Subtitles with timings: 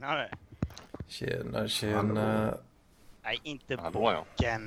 [0.00, 0.30] Tjenare!
[1.06, 2.54] Tjena, tjena.
[3.22, 4.24] Nej, inte Hallå, ja.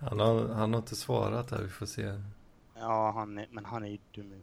[0.00, 2.20] Han har, han har inte svarat här, vi får se.
[2.74, 4.32] Ja, han är, men han är ju dum.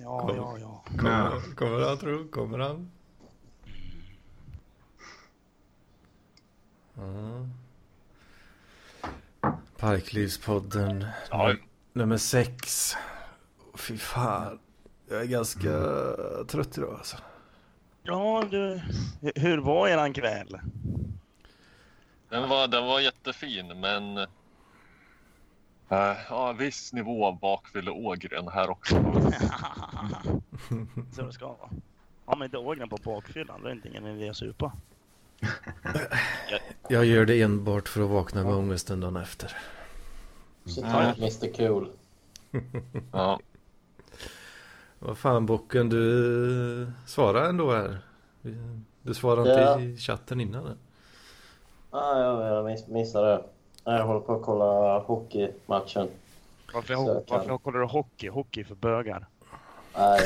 [0.00, 0.84] Ja, ja, ja.
[0.86, 2.28] Kommer, kommer han tro?
[2.28, 2.90] Kommer han?
[6.94, 7.46] Ja.
[9.78, 11.48] Parklivspodden Ja.
[11.48, 11.62] num-
[11.92, 12.94] nummer sex.
[13.74, 14.58] Fy fan.
[15.08, 15.68] Jag är ganska
[16.48, 17.16] trött idag alltså.
[18.02, 18.80] Ja, du.
[19.36, 20.60] Hur- var eran kväll?
[22.28, 24.18] Den var, den var jättefin, men...
[25.92, 28.94] Uh, ja, viss nivå av bakfylleågren här också.
[31.12, 31.70] Så det ska vara.
[32.24, 34.72] Har man inte ågren på bakfyllan, då är det inte ingen idé att supa.
[36.88, 39.56] Jag gör det enbart för att vakna med ångesten dagen efter.
[40.64, 41.14] Shit, Ja.
[41.18, 41.90] Mr Cool.
[43.12, 43.40] Ja.
[45.04, 47.98] Vad fan bocken, du svarar ändå här.
[49.02, 49.72] Du svarade Ja.
[49.80, 50.64] inte i chatten innan.
[50.64, 50.76] eller?
[51.90, 53.42] Ah, ja, jag miss, missade det.
[53.84, 56.08] Jag håller på att kolla hockeymatchen.
[56.74, 58.28] Varför, ho- kan- varför kollar du hockey?
[58.28, 59.26] Hockey för bögar.
[59.96, 60.20] Nej,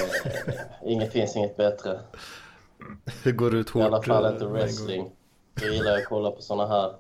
[0.84, 2.00] inget finns inget bättre.
[3.24, 3.82] Det går ut hårt.
[3.82, 5.10] I alla fall inte eh, en wrestling.
[5.60, 6.92] Jag gillar att kolla på såna här.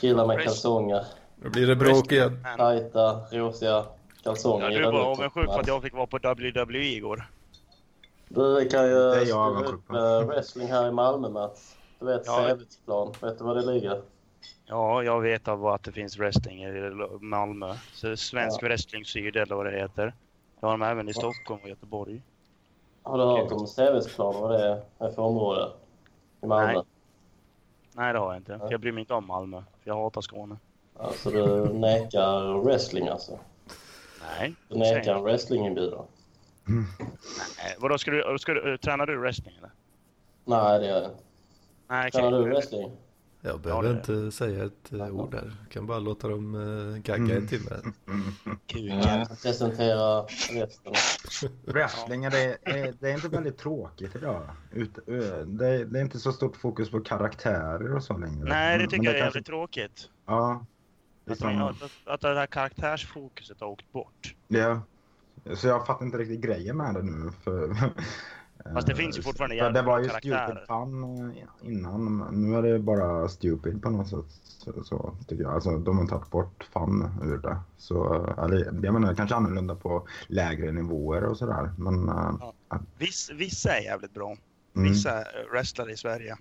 [0.00, 1.04] Killar med kalsonger.
[1.42, 2.46] Då blir det bråk igen.
[2.56, 3.84] Tajta, rosiga
[4.22, 4.70] kalsonger.
[4.70, 7.30] ja, du var avundsjuk för att jag fick vara på WWE igår.
[8.28, 9.96] Du vi kan ju Det är jag skriva avundsjuk upp på.
[9.96, 11.76] eh, wrestling här i Malmö Mats.
[11.98, 12.36] Du vet Ja.
[12.36, 13.12] Sävedsplan.
[13.20, 14.02] Vet du var det ligger?
[14.66, 17.74] Ja, jag vet av att det finns wrestling i Malmö.
[17.92, 18.66] Så Svensk Ja.
[18.68, 20.14] Wrestling Syd eller vad det heter.
[20.60, 22.22] Det har de även i Stockholm och Göteborg.
[23.02, 24.34] Har du hört om Sävedsplan?
[24.40, 25.70] Vad det är för område?
[26.42, 26.72] I Malmö?
[26.72, 26.82] Nej.
[27.94, 28.58] Nej, det har jag inte.
[28.58, 29.56] För jag bryr mig inte om Malmö.
[29.56, 30.56] För jag hatar Skåne.
[30.98, 33.38] Alltså du nekar wrestling alltså?
[34.38, 34.54] Nej.
[34.68, 36.06] Nekar en wrestlinginbjudan?
[36.66, 37.76] Nej.
[37.78, 39.70] Vadå, ska du, ska du, tränar du wrestling eller?
[40.44, 41.22] Nej, det gör jag inte.
[41.88, 42.10] Nej.
[42.10, 42.90] Tränar du wrestling?
[43.44, 45.52] Jag behöver det- inte säga ett eh, ord där.
[45.62, 47.70] Jag kan bara låta dem uh, gagga en timme.
[48.66, 49.26] Kuken.
[49.42, 50.92] Presentera resten.
[51.64, 54.42] Wrestling, är det, är, det är inte väldigt tråkigt idag.
[54.72, 54.94] Ut,
[55.46, 58.44] det, det är inte så stort fokus på karaktärer och så längre.
[58.48, 60.08] Nej, det Men- tycker men jag är kanske- jävligt tråkigt.
[60.26, 60.66] Ja.
[61.24, 64.34] Att, Liksom, att, att det här karaktärsfokuset har åkt bort.
[64.48, 64.80] ja.
[65.54, 67.30] Så jag fattar inte riktigt grejen med det nu.
[67.44, 67.74] För,
[68.74, 70.46] Fast det finns ju fortfarande för Det jävligt var ju karaktärer.
[70.46, 72.28] stupid fun eh, innan.
[72.32, 74.24] Nu är det bara stupid på något sätt.
[74.42, 75.54] Så, så tycker jag.
[75.54, 77.56] Alltså, de har tagit bort fun ur det.
[77.76, 81.72] Så, eh, eller, jag menar kanske annorlunda på lägre nivåer och sådär.
[81.78, 82.34] Men eh,
[82.68, 82.80] Ja.
[82.98, 84.36] Viss, vissa är jävligt bra.
[84.76, 86.36] mm, Vissa eh, wrestlare i Sverige.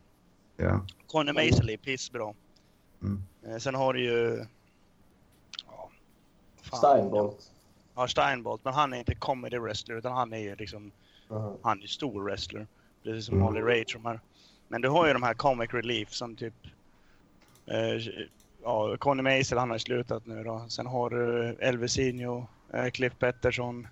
[0.58, 0.86] ja.
[1.08, 2.34] Conny Maisley är pissbra.
[3.02, 3.24] Mm.
[3.47, 4.46] Eh, Sen har du ju...
[6.78, 7.52] Steinbolt.
[7.96, 8.64] Ja, Steinbolt.
[8.66, 10.92] Men han är inte comedy wrestler utan han är ju liksom...
[11.30, 11.54] Mhm.
[11.62, 12.68] Han är ju stor wrestler.
[13.04, 13.46] Precis som Mm.
[13.48, 14.20] Holly Rage de här.
[14.68, 16.54] Men du har ju de här comic relief som typ...
[17.66, 18.14] Eh,
[18.64, 20.66] ja, Conny Maisley han har ju slutat nu då.
[20.70, 23.88] Sen har du Elvisinho, eh, Cliff Pettersson.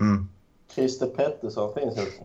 [0.00, 0.28] Mm.
[0.74, 2.22] Christer Pettersson finns också.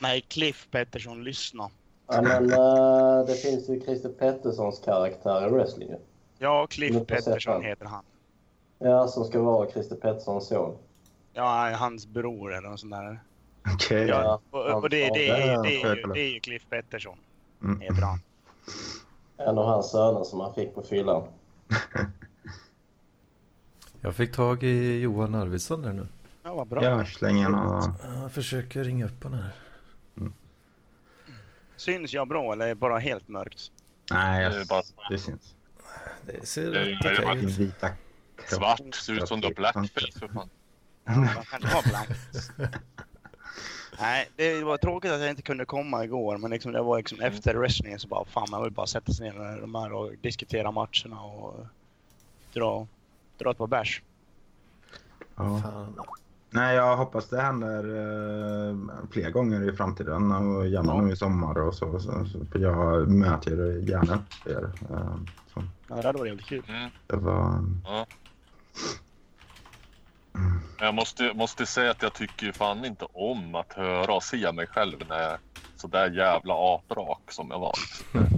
[0.00, 1.70] Nej, Cliff Pettersson, lyssna.
[2.06, 5.90] Ja, men eh, det finns ju Christer Petterssons karaktär i wrestling.
[6.38, 8.04] Ja, Cliff Pettersson heter han.
[8.78, 10.76] Ja, som ska vara Christer Petterssons son.
[11.32, 13.20] Ja, hans bror eller något sånt där.
[13.74, 14.06] Okej.
[14.08, 17.18] Ja, och, och det, det, är, det, är, ju, det är ju Cliff Pettersson,
[17.62, 17.80] Mm.
[17.80, 18.18] heter han.
[19.36, 21.22] En av hans söner som han fick på fyllan.
[24.00, 26.06] Jag fick tag i Johan Arvidsson där nu.
[26.42, 26.84] Ja, vad bra.
[26.84, 27.82] Ja, släng och...
[28.22, 29.52] Jag försöker ringa upp honom här.
[31.76, 33.70] Syns jag bra eller är det bara helt mörkt?
[34.10, 35.54] Nej, Det är bara- det syns.
[36.26, 37.58] Det ser Det är ju- rätt det är okej ut.
[37.58, 37.88] vita
[38.56, 40.48] Svart, ser ut som du har blackface för fan.
[41.04, 42.50] Ja, man kan ha blankt.
[44.00, 47.20] Nej, det var tråkigt att jag inte kunde komma igår, men liksom det var liksom
[47.20, 50.12] efter wrestlingen så bara fan man vill bara sätta sig ner med de här och
[50.20, 51.66] diskutera matcherna och
[52.52, 52.86] dra,
[53.38, 54.02] dra ett par bärs.
[55.36, 55.60] Ja.
[55.62, 55.94] Fan.
[56.50, 58.76] Nej, jag hoppas det händer eh,
[59.10, 61.00] fler gånger i framtiden och gärna Ja.
[61.00, 62.00] nu i sommar och så.
[62.00, 64.70] så, så för jag möter gärna er.
[64.90, 65.16] Eh,
[65.54, 66.62] så Ja, det hade varit jävligt kul.
[66.68, 66.90] Mm.
[67.06, 67.64] det var...
[67.84, 68.06] Ja.
[70.80, 74.66] Jag måste, måste säga att jag tycker fan inte om att höra och se mig
[74.66, 75.38] själv när jag är
[75.76, 77.74] sådär jävla aprak som jag var.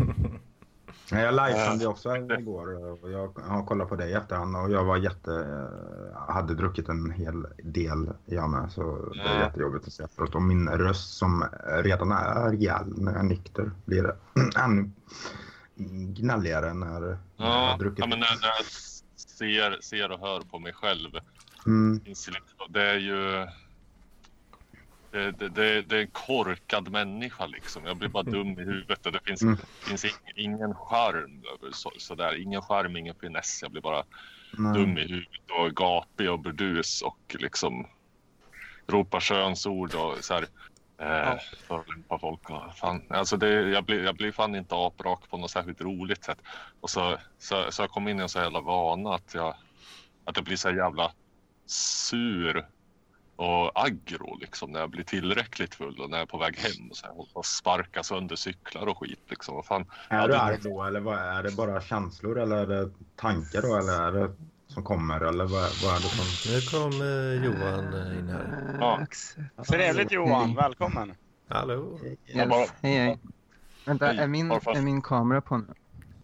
[1.13, 2.69] Nej, jag livesändde också igår
[3.05, 5.33] och jag har kollat på dig i efterhand och jag var jätte...
[5.33, 9.41] eh, hade druckit en hel del jag med så det var Mm.
[9.41, 10.35] jättejobbigt att se efteråt.
[10.35, 11.45] Och min röst som
[11.83, 14.15] redan är rejäl när jag är nykter blir
[14.65, 14.91] ännu
[16.15, 17.99] gnälligare när jag Ja, har druckit.
[17.99, 18.51] ja men när, när
[19.41, 21.11] ser, ser och hör på mig själv
[21.67, 22.01] Mm.
[22.05, 22.35] liksom-
[22.69, 23.47] Det är ju...
[25.11, 27.85] Det, det, det, det är en korkad människa liksom.
[27.87, 29.57] Jag blir bara dum i huvudet och det finns, Mm.
[29.81, 32.37] finns ing, ingen charm över så, sådär.
[32.43, 33.59] Ingen charm, ingen finess.
[33.63, 34.05] Jag blir bara
[34.53, 34.73] Nej.
[34.75, 37.87] dum i huvudet och gapig och burdus och liksom
[38.87, 40.47] ropar könsord och så här.
[41.01, 41.35] Eh,
[42.21, 43.03] folk och fan.
[43.09, 46.39] Alltså det, jag, blir, jag blir fan inte aprak på något särskilt roligt sätt.
[46.81, 49.55] Och så, så, så jag kom in i en så jävla vana att jag,
[50.25, 51.13] att jag blir så jävla
[51.67, 52.67] sur
[53.37, 56.91] och aggro liksom när jag blir tillräckligt full och när jag är på väg hem
[56.91, 59.55] och så här, håller på att sparka sönder cyklar och skit liksom.
[59.55, 59.87] Vad fan.
[60.09, 63.63] Är du det- arg då eller vad, är det bara känslor eller är det tankar
[63.63, 64.35] då eller är det
[64.75, 66.53] som kommer eller vad, vad är det som...
[66.53, 68.77] Nu kom eh, Johan eh, in här.
[68.81, 69.07] Ja.
[69.65, 71.13] Trevligt Johan, välkommen.
[71.49, 71.99] Hallå?
[72.49, 72.73] Bara, Yes.
[72.83, 73.19] Hej, hej.
[73.87, 75.65] Vänta, är min, är min kamera på nu?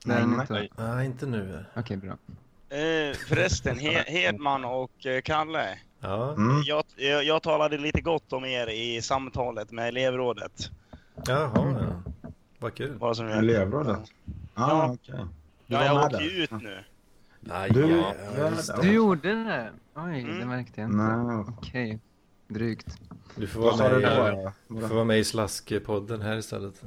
[0.04, 0.52] Den Nej, inte.
[0.52, 0.70] nej.
[0.76, 1.64] Nej, inte nu.
[1.76, 2.10] Okej, bra.
[2.68, 5.78] Eh, förresten, He Hedman och eh, Kalle.
[6.00, 6.62] Ja, Mm.
[6.64, 10.70] Jag, jag, jag talade lite gott om er i samtalet med elevrådet.
[11.26, 11.50] jaha,
[11.80, 12.12] ja.
[12.58, 12.98] Vad kul.
[12.98, 13.98] Vad som jag- Elevrådet?
[14.54, 14.84] Ah, Ja.
[14.94, 15.14] okej.
[15.66, 16.84] Du Ja, jag ju ut nu.
[17.46, 18.14] Nej, Du- ja.
[18.82, 19.70] Du gjorde det?
[19.94, 20.38] Oj, Mm.
[20.38, 21.52] det märkte jag inte.
[21.58, 22.00] Okej,
[22.48, 22.98] drygt.
[23.36, 26.82] Du får vara du med, du får vara med i Slaskpodden här istället.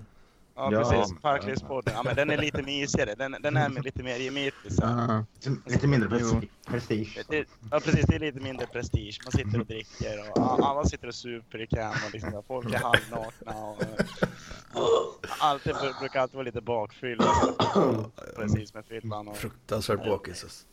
[0.59, 0.83] Ja, Ja.
[0.91, 1.21] precis.
[1.21, 1.93] Parklivspodden.
[1.93, 3.15] Ja, men den är lite mysigare.
[3.15, 4.71] Den, den är lite mer gemytlig.
[4.83, 5.23] Ah,
[5.65, 6.19] Lite mindre
[6.67, 7.23] prestige.
[7.29, 8.05] Det, ja, precis.
[8.05, 9.19] Det är lite mindre prestige.
[9.25, 12.77] Man sitter och dricker och alla sitter och super i cam och liksom, folk är
[12.79, 13.77] halvnakna och...
[14.73, 17.23] och allt det bru- brukar alltid vara lite bakfylla.
[17.73, 19.37] så- Precis med fyllan och...
[19.37, 20.43] Fruktansvärt bakis.
[20.43, 20.65] alltså.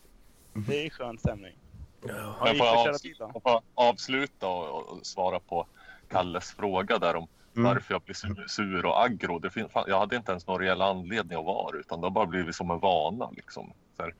[0.55, 1.59] Det är skön stämning.
[2.07, 2.09] Ja.
[2.41, 3.31] Ja, Jag får, får köra avs- dit då.
[3.35, 5.67] jag får avsluta och, och svara på
[6.11, 7.75] Kalles fråga där om Mm.
[7.75, 9.39] varför jag blir sur, och aggro.
[9.39, 12.27] Det fin- jag hade inte ens någon reell anledning att vara utan det har bara
[12.27, 13.31] blivit som en vana.
[13.31, 13.73] Liksom.
[13.97, 14.15] Så här,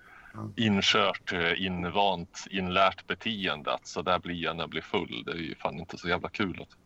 [0.57, 3.73] inkört, eh, invant, inlärt beteende.
[3.73, 5.23] Att så där blir jag när jag blir full.
[5.27, 6.63] Det är ju fan inte så jävla kul.
[6.63, 6.77] Att...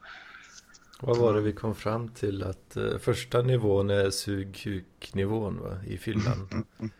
[1.01, 5.99] Vad var det vi kom fram till att eh, första nivån är sugkuknivån va, i
[5.99, 6.65] fyllan?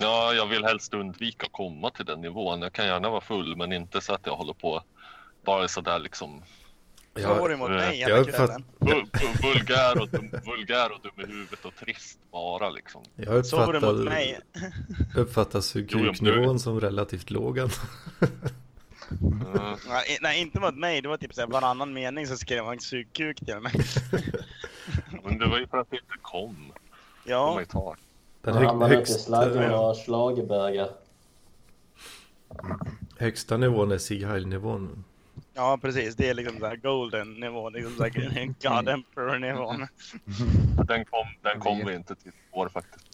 [0.00, 2.62] Ja, jag vill helst undvika att komma till den nivån.
[2.62, 4.82] Jag kan gärna vara full men inte så att jag håller på
[5.44, 6.42] bara så där liksom
[7.22, 8.64] Det mot mig jag hela uppfatt- kvällen.
[8.78, 13.02] vul- vul- vulgär, och dum, vulgär och dum i huvudet och trist bara liksom.
[13.16, 14.40] Jag det mot uppfattar, mig.
[15.16, 17.58] uppfattar sugkuknivån som relativt låg.
[17.58, 17.70] Mm.
[19.88, 21.02] Nej, nej, inte mot mig.
[21.02, 23.72] Det var typ så här, varannan mening så skrev man sugkuk till mig.
[25.24, 26.72] Men det var ju för att det inte kom.
[27.24, 27.60] Ja.
[28.42, 28.68] Den hög,
[29.08, 30.88] slaggor högsta, och schlagerbögar.
[33.18, 35.04] högsta nivån är Sig Heil-nivån.
[35.58, 36.16] Ja precis.
[36.16, 37.70] Det är liksom så golden nivå.
[37.70, 38.10] Liksom så här
[38.80, 39.86] God Emperor nivån.
[40.86, 43.04] Den kom, den kom vi inte till i år faktiskt.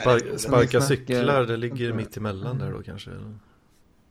[0.00, 3.10] Spark, sparka cyklar, det ligger mitt emellan där då kanske?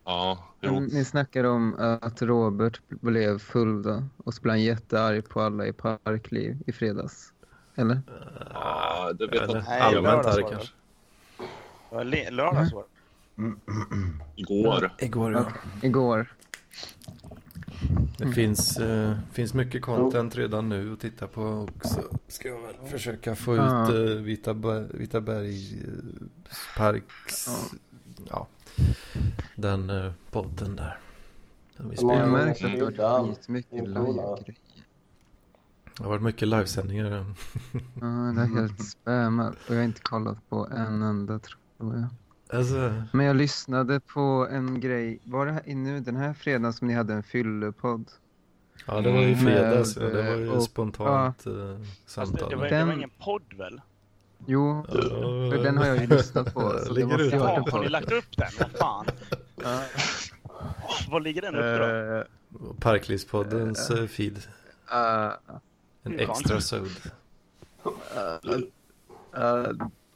[0.04, 0.80] Ja, jo.
[0.80, 5.66] Ni snackar om att Robert blev full då och så blev han jättearg på alla
[5.66, 7.32] i Parkliv i fredags.
[7.74, 8.00] Eller?
[8.54, 10.72] Ja, det vet jag allmänt arg kanske?
[11.90, 12.84] Det var le- lördags var
[13.34, 13.52] det.
[14.36, 14.90] igår.
[14.98, 15.46] Igår ja.
[15.82, 16.32] Igår.
[18.18, 22.02] Det finns, eh, finns mycket content redan nu att titta på också.
[22.28, 23.84] Ska jag väl försöka få Ja.
[23.84, 24.52] ut eh, Vita,
[24.94, 26.26] Vita berg eh,
[26.76, 27.48] Parks,
[28.28, 28.46] ja,
[29.56, 30.98] den eh, podden där.
[31.76, 32.14] Den vi spelar.
[32.20, 34.06] Jag märkte att det gjorde var han skitmycket din polare?
[34.36, 34.58] live-grejer.
[35.96, 37.04] Det har varit mycket livesändningar.
[37.10, 37.24] ja.
[38.00, 42.06] Det är helt spammat och jag har inte kollat på en enda tror jag.
[42.52, 45.18] Alltså, Men jag lyssnade på en grej.
[45.24, 48.10] Var det här, nu den här fredagen som ni hade en fyllepodd?
[48.86, 49.38] ja, det var ju Mm.
[49.44, 49.96] fredags.
[49.96, 52.50] Ja, Med, det var ju och- spontant eh, Fast det, samtal.
[52.50, 53.80] det, var, det var ingen podd väl?
[54.46, 54.92] Jo, Ja.
[55.52, 56.60] för den har jag ju lyssnat på.
[56.60, 58.48] Så det Ligger måste ha varit Ja, har ni lagt upp den?
[58.58, 59.06] Vad fan?
[61.10, 62.16] Var ligger den uppe då?
[62.18, 62.24] Eh,
[62.80, 64.36] Parklivspoddens eh, feed.
[64.92, 65.30] eh,
[66.02, 66.88] En extra sod.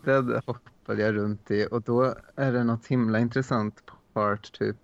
[0.09, 3.83] Eh, den hoppade jag runt i och då är det något himla intressant
[4.13, 4.77] part typ.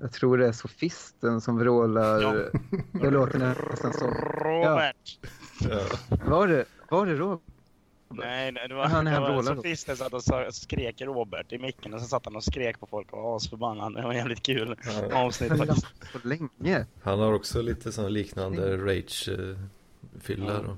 [0.00, 2.20] Jag tror det är sofisten som vrålar.
[2.22, 2.60] Ja.
[2.92, 4.14] Det låter nästan som.
[4.44, 5.18] Robert!
[5.60, 5.80] Ja.
[6.26, 7.40] Var det, var det Robert?
[8.12, 10.22] Nej, det var, Han är det han var sofisten satt och
[10.54, 13.94] skrek Robert i micken och så satt han och skrek på folk och var asförbannad.
[13.94, 14.76] Det var jävligt kul
[15.10, 15.24] Ja.
[15.26, 15.86] avsnitt faktiskt.
[17.02, 20.76] Han har också lite sån liknande rage-fylla då.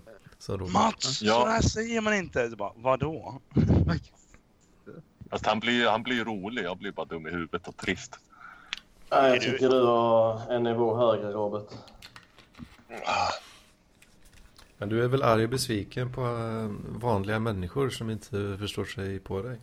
[0.48, 1.22] Mats!
[1.22, 1.34] Ja.
[1.34, 2.50] Så här säger man inte!
[2.50, 3.40] Så bara, vadå?
[5.30, 6.64] Fast han blir, han blir rolig.
[6.64, 8.18] Jag blir bara dum i huvudet och trist.
[9.10, 11.68] Nej, jag tycker du har en nivå högre, Robert.
[14.78, 19.18] Men du är väl arg och besviken på eh, vanliga människor som inte förstår sig
[19.18, 19.60] på dig?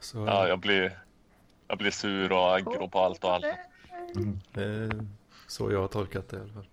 [0.00, 0.98] Så, Ja, jag blir,
[1.68, 3.56] jag blir sur och aggro på allt och alla.
[4.16, 4.40] Mm.
[4.54, 5.06] Är
[5.46, 6.66] så jag har tolkat det i alla fall.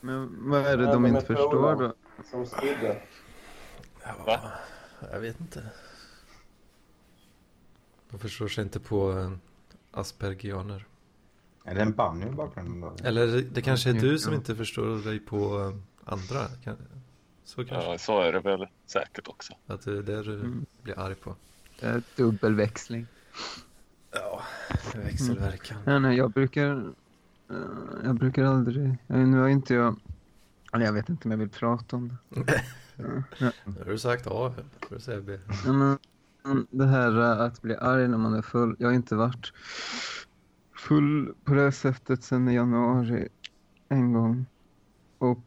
[0.00, 1.92] Men vad är det Ja, de de inte förstår då?
[2.30, 3.02] Som spydde.
[4.26, 4.40] Va?
[5.12, 5.62] Jag vet inte.
[8.10, 9.32] De förstår sig inte på eh,
[9.90, 10.86] aspergianer.
[11.64, 12.96] Är det en banjo i bakgrunden då?
[13.08, 14.38] Eller det kanske är du som Ja.
[14.38, 16.46] inte förstår dig på eh, andra.
[17.44, 17.90] Så kanske.
[17.90, 19.52] Ja, så är det väl säkert också.
[19.66, 20.66] Att det är det du Mm.
[20.82, 21.34] blir arg på.
[21.80, 23.06] Det är dubbelväxling.
[24.10, 24.42] Ja,
[24.94, 25.78] växelverkan.
[25.86, 26.92] Nej, nej, jag brukar...
[27.50, 27.56] eh,
[28.04, 28.86] jag brukar aldrig...
[29.06, 30.00] eh, Nu har inte jag...
[30.72, 32.16] Eller jag vet inte om jag vill prata om det.
[33.38, 34.54] Ja, Nu har du sagt A,
[34.88, 35.38] får du säga B.
[35.66, 38.76] Ja, men, det här eh, att bli arg när man är full.
[38.78, 39.52] Jag har inte varit
[40.76, 43.28] full på det sättet sedan i januari
[43.88, 44.46] en gång.
[45.18, 45.38] Och,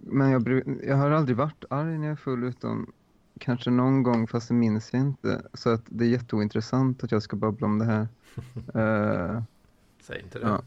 [0.00, 2.92] men jag, jag har aldrig varit arg när jag är full utom
[3.40, 5.42] kanske någon gång fast det minns jag inte.
[5.54, 8.08] Så att det är jätteointressant att jag ska babbla om det här.
[8.74, 9.42] Eh,
[10.02, 10.46] Säg inte det.
[10.46, 10.62] Ja.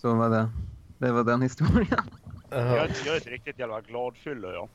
[0.00, 0.48] Så var det.
[0.98, 1.86] Det var den historien.
[2.50, 4.68] Jag, är- jag är ett riktigt jävla gladfylle jag.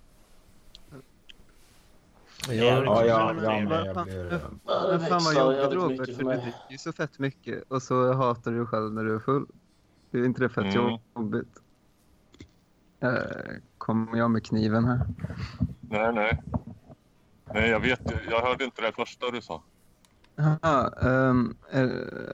[2.47, 4.41] Ja, Ja, ja, Men- ja, men men- jag blir...
[4.89, 8.13] men- fan vad jobbigt Robert, för för du dricker ju så fett mycket och så
[8.13, 9.45] hatar du själv när du är full.
[10.11, 10.97] Det är inte det fett Mm.
[11.15, 11.59] jobbigt?
[12.99, 13.11] Eh,
[13.77, 14.99] kommer jag med kniven här?
[15.81, 16.41] Nej, nej.
[17.53, 18.01] Nej, jag vet.
[18.29, 19.61] Jag hörde inte det första du sa.
[20.35, 21.83] Jaha, ehm, är,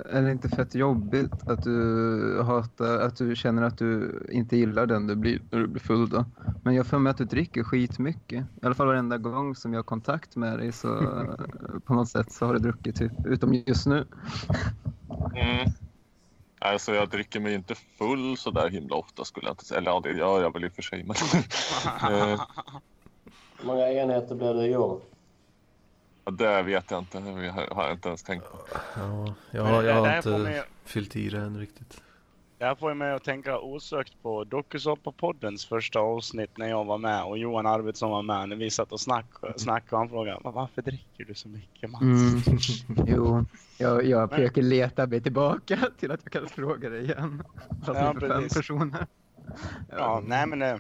[0.10, 4.86] är det inte fett jobbigt att du hatar, att du känner att du inte gillar
[4.86, 6.26] den du blir när du blir full då?
[6.64, 8.46] Men jag får mig att du dricker skitmycket.
[8.62, 10.88] I alla fall varenda gång som jag har kontakt med dig så
[11.86, 14.06] på något sätt så har du druckit typ, utom just nu.
[15.36, 15.72] Mm.
[16.60, 19.78] Alltså jag dricker mig inte full så där himla ofta skulle jag inte säga.
[19.78, 21.04] Eller ja, det gör jag väl i och för sig.
[21.04, 21.16] Men,
[22.14, 22.42] eh,
[23.60, 25.00] Hur många enheter blev det igår?
[25.02, 25.11] ja,
[26.24, 27.20] det vet jag inte.
[27.20, 28.58] Det har jag inte ens tänkt på.
[28.96, 32.02] Ja, jag, har- det- jag det har inte mig- fyllt i det än riktigt.
[32.58, 36.98] Det här får jag mig att tänka osökt på Dokusåpa-poddens första avsnitt när jag var
[36.98, 40.40] med och Johan Arvidsson var med när vi satt och snackade, snackade och han frågade
[40.44, 42.02] "Va- varför dricker du så mycket Mats?
[42.02, 42.58] Mm.
[43.08, 43.46] Jo,
[43.78, 47.44] jag, jag försöker leta mig tillbaka till att jag kan fråga dig igen.
[47.86, 49.08] Fast Ja, inför fem personer.
[49.90, 50.76] Ja, nej men eh,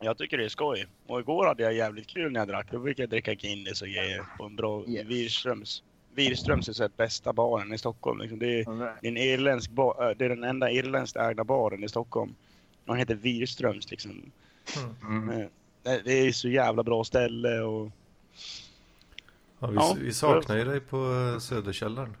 [0.00, 0.86] jag tycker det är skoj.
[1.06, 2.66] Och igår hade jag jävligt kul när jag drack.
[2.70, 5.06] Då fick jag dricka Guinness och grejer på en bra Yes.
[5.06, 5.82] Wirströms.
[6.14, 8.20] Wirströms är så här bästa baren i Stockholm.
[8.20, 8.38] Liksom.
[8.38, 8.64] Det, är,
[9.00, 12.34] det är en irländsk bar, det är den enda irländskt ägda baren i Stockholm.
[12.84, 14.30] Den heter Wirströms liksom.
[15.02, 15.30] Mm.
[15.30, 15.46] Eh,
[15.82, 17.90] Det det är så jävla bra ställe och
[19.58, 19.96] Ja, vi, Ja.
[20.00, 22.16] vi saknar ju dig på eh, Söderkällaren.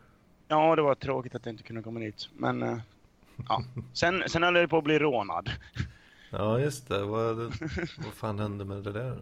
[0.48, 2.28] ja, det var tråkigt att jag inte kunde komma dit.
[2.36, 2.78] Men eh,
[3.48, 5.50] ja, sen, sen höll jag på att bli rånad.
[6.38, 7.04] Ja, just det.
[7.04, 7.36] Vad,
[8.04, 9.18] vad fan hände med det där?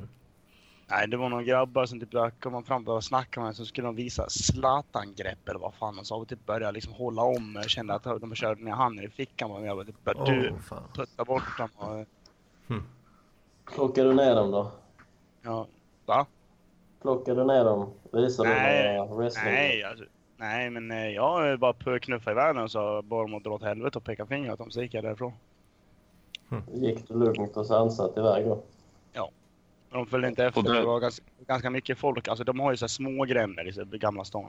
[0.91, 3.89] Nej, det var några grabbar som typ kom fram och snackade med mig så skulle
[3.89, 6.17] de visa Zlatan-grepp eller vad fan de sa.
[6.17, 7.63] Och typ började liksom hålla om mig.
[7.63, 9.67] Jag kände att de körde ner handen i fickan på mig.
[9.67, 10.83] Jag bara typ började Åh, du fan.
[10.95, 11.69] putta bort dem.
[11.77, 12.07] Och,
[13.75, 14.73] Plockade du ner dem då?
[15.43, 15.67] ja,
[16.07, 16.27] va?
[17.03, 17.91] Plockade du ner dem?
[18.13, 19.45] Visade Nej, du wrestling?
[19.55, 20.05] Nej, alltså,
[20.37, 23.63] nej, men eh, jag bara knuffade iväg dem och så bad dem att dra åt
[23.63, 25.33] helvete och peka finger åt dem så gick jag därifrån.
[26.75, 28.63] Gick du lugnt och sansat iväg då?
[29.91, 30.63] Men De följde inte efter.
[30.63, 32.29] Det- Det var ganska, ganska mycket folk.
[32.29, 34.45] Alltså de har ju så här små gränder i så här gamla stan.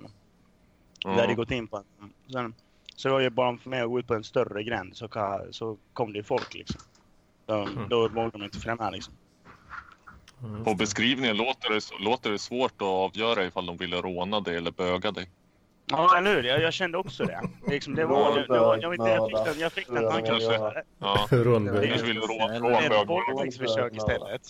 [1.06, 1.16] Mm.
[1.16, 1.84] Vi hade gått in på en.
[2.32, 2.54] Sen,
[2.96, 5.08] så var ju bara för mig att gå ut på en större gränd så,
[5.52, 6.82] så kom det ju folk liksom.
[7.46, 7.90] Så, Mm.
[7.90, 9.14] Då vågade de inte följa med liksom.
[10.42, 10.76] Ja, På det.
[10.76, 15.12] beskrivningen låter det, låter det svårt att avgöra ifall de ville råna dig eller böga
[15.12, 15.30] dig.
[15.86, 16.44] Ja, eller hur?
[16.44, 17.42] Jag, jag kände också det.
[17.68, 20.04] Liksom, det var, det, det var, jag, vet inte, jag, fick den, jag fick den
[20.04, 20.40] Ja, tanken.
[20.40, 20.84] kanske.
[21.00, 21.90] Ja, Rånbög.
[21.90, 23.02] kanske vill rå- Det är rånböga.
[23.02, 24.42] ett våldtäktsförsök istället.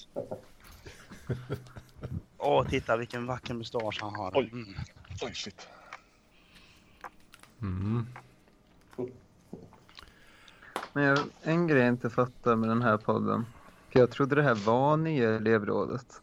[2.37, 4.31] Åh, titta vilken vacker mustasch han har.
[4.35, 4.49] Oj.
[4.53, 4.73] Mm.
[5.21, 5.67] Oj, shit.
[7.61, 8.05] Mm.
[10.93, 13.45] Men jag, en grej jag inte fattar med den här podden.
[13.89, 16.21] För jag trodde det här var nya elevrådet.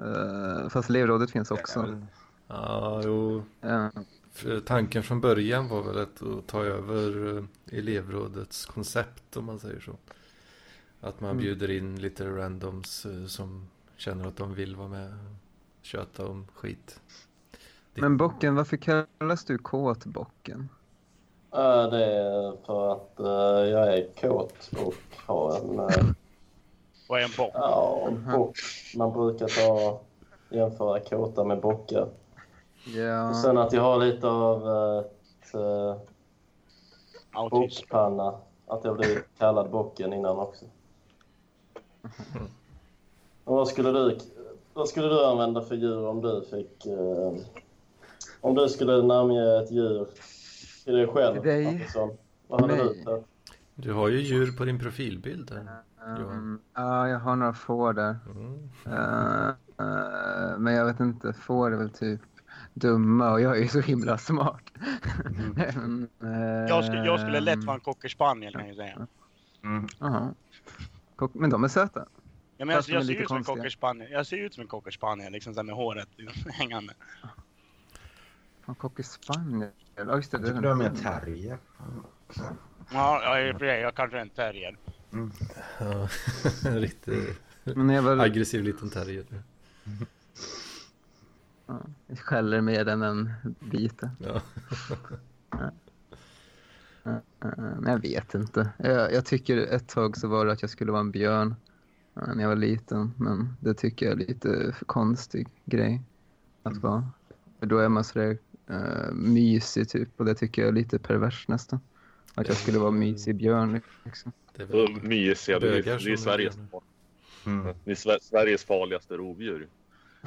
[0.00, 2.02] Uh, fast elevrådet finns också.
[2.48, 3.42] Ja, jo.
[3.62, 4.02] Eh, För
[4.66, 7.44] Tanken från början var väl att, ta över eh,
[7.78, 9.96] elevrådets koncept om man säger så.
[11.00, 11.42] Att man Mm.
[11.42, 16.46] bjuder in lite randoms eh, som känner att de vill vara med och köta om
[16.54, 17.00] skit.
[17.94, 20.68] men bocken, varför kallas du kåtbocken?
[21.50, 24.94] Ja, det är för att eh, jag är kåt och
[25.26, 26.12] har en, uh,
[27.06, 27.52] Vad är en bock?
[27.54, 28.58] ja, en bock.
[28.96, 30.00] Man brukar ta,
[30.48, 32.08] jämföra kåta med bockar.
[32.94, 33.28] Ja.
[33.28, 35.96] Och sen att jag har lite av eh, ett uh,
[37.32, 37.80] Autism.
[37.80, 38.34] bockpanna.
[38.66, 40.64] Att jag blivit kallad bocken innan också.
[43.44, 44.18] Och vad skulle du,
[44.74, 46.86] vad skulle du använda för djur om du fick...
[46.86, 47.32] eh,
[48.40, 50.06] om du skulle namnge ett djur
[50.84, 51.66] Till dig själv, Till dig.
[51.66, 52.16] Antonsson.
[52.46, 53.26] Vad hade du tagit?
[53.74, 55.48] Du har ju djur på din profilbild.
[55.48, 55.66] Där.
[56.06, 56.60] Um, Johan.
[56.74, 58.16] ja, jag har några får där.
[58.30, 58.70] Mm.
[58.86, 62.20] Eh, eh, men jag vet inte, får är väl typ
[62.74, 64.62] dumma och jag är ju så himla smart.
[65.54, 66.08] Men,
[66.68, 69.06] Jag skulle, jag skulle lätt vara en cocker spaniel kan jag säga.
[69.64, 69.86] Mm.
[71.16, 72.06] Kock- Men de är söta.
[72.56, 73.36] Ja, men är jag ser ut som
[73.82, 74.00] en.
[74.10, 76.94] Jag ser ut som en cocker spaniel liksom så med håret liksom, hängande.
[78.66, 79.70] Fan, Cocker spaniel.
[79.96, 80.38] Ja, just det.
[80.38, 81.58] Jag tycker du har mer terrier.
[82.92, 84.76] Ja, jag är för sig, jag kanske är en terrier.
[85.80, 86.08] Ja,
[86.70, 87.14] en riktig
[87.64, 89.24] Men när jag var aggressiv liten terrier.
[91.68, 93.30] ja, jag skäller mer än en
[93.70, 94.10] biter.
[94.18, 94.40] Ja.
[97.04, 97.20] Eh,
[97.80, 98.68] Men jag vet inte.
[98.78, 101.54] Jag, jag tycker ett tag så var det att jag skulle vara en björn
[102.16, 103.12] eh, när jag var liten.
[103.16, 106.02] Men det tycker jag är lite för konstig grej
[106.62, 107.10] att vara.
[107.58, 108.38] För då är man sådär
[108.70, 111.80] uh, mysig typ och det tycker jag är lite pervers nästan.
[112.34, 114.32] Att jag skulle vara mysig björn liksom.
[114.56, 116.58] Det är väl mysiga, det är, det är Sveriges,
[117.46, 117.74] Mm.
[117.84, 119.68] det är Sve- Sveriges farligaste rovdjur.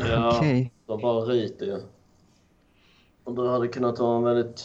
[0.09, 0.73] Ja, Okej.
[0.87, 1.79] de bara ryter ju.
[3.23, 4.61] Och du hade kunnat vara en väldigt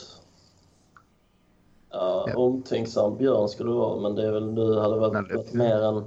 [1.90, 2.36] ja, Ja.
[2.36, 6.04] omtänksam björn skulle du vara, men det är väl du hade det- varit mer än...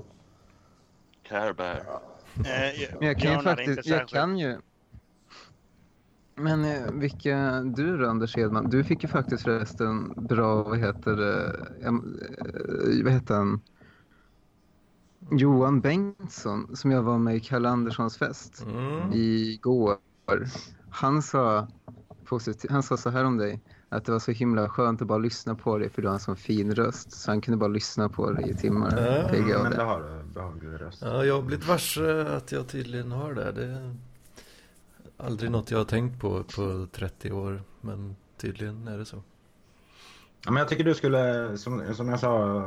[1.24, 1.76] Care Bear.
[1.78, 4.58] Eh, Men jag kan ju faktiskt, jag kan ju.
[6.36, 11.12] Men eh, vilka, du då Anders Hedman, du fick ju faktiskt förresten bra, vad heter
[11.16, 11.46] det,
[11.86, 13.62] eh, vad heter han?
[15.32, 19.14] Johan Bengtsson som jag var med i Kalle Anderssons fest Mm.
[19.14, 19.98] igår.
[20.90, 21.68] Han sa,
[22.26, 23.60] positivt, han sa så här om dig.
[23.90, 26.20] Att det var så himla skönt att bara lyssna på dig för du har en
[26.20, 27.12] sån fin röst.
[27.12, 28.98] Så han kunde bara lyssna på dig i timmar.
[29.22, 29.84] Ja, PGA Men det det.
[29.84, 30.34] har du.
[30.34, 31.02] Behaglig röst.
[31.02, 33.52] Ja, jag har blivit varse att jag tydligen har det.
[33.52, 33.96] Det är
[35.18, 37.62] aldrig något jag har tänkt på på 30 år.
[37.82, 39.24] Men tydligen är det så.
[40.46, 42.64] Ja, men jag tycker du skulle, som, som jag sa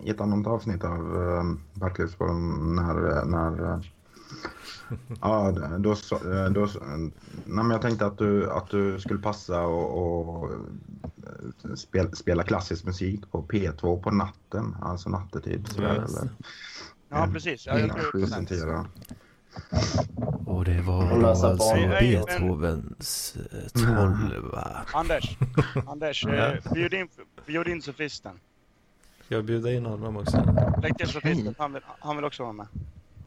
[0.00, 3.80] i ett annat avsnitt av uh, Backlivspodden när, när uh,
[5.20, 6.68] ja, då, eh, då,
[7.46, 12.84] nej, jag tänkte att du, att du skulle passa och, och eh, spel, spela klassisk
[12.84, 15.66] musik på P2 på natten, alltså nattetid.
[15.68, 16.30] Just eller,
[17.10, 17.66] Ja, precis.
[17.66, 17.96] Ja, jag Mm.
[18.50, 18.86] tror.
[20.46, 21.78] Och det var då alltså barn.
[21.80, 24.84] Nej, nej, Beethovens eh, tolva.
[24.94, 25.36] Anders,
[25.86, 27.08] Anders, eh, bjud in,
[27.46, 28.40] bjud in sofisten.
[29.24, 30.36] Ska jag bjuda in honom också?
[30.82, 32.66] Lägg till sofisten, han vill, han vill också vara med.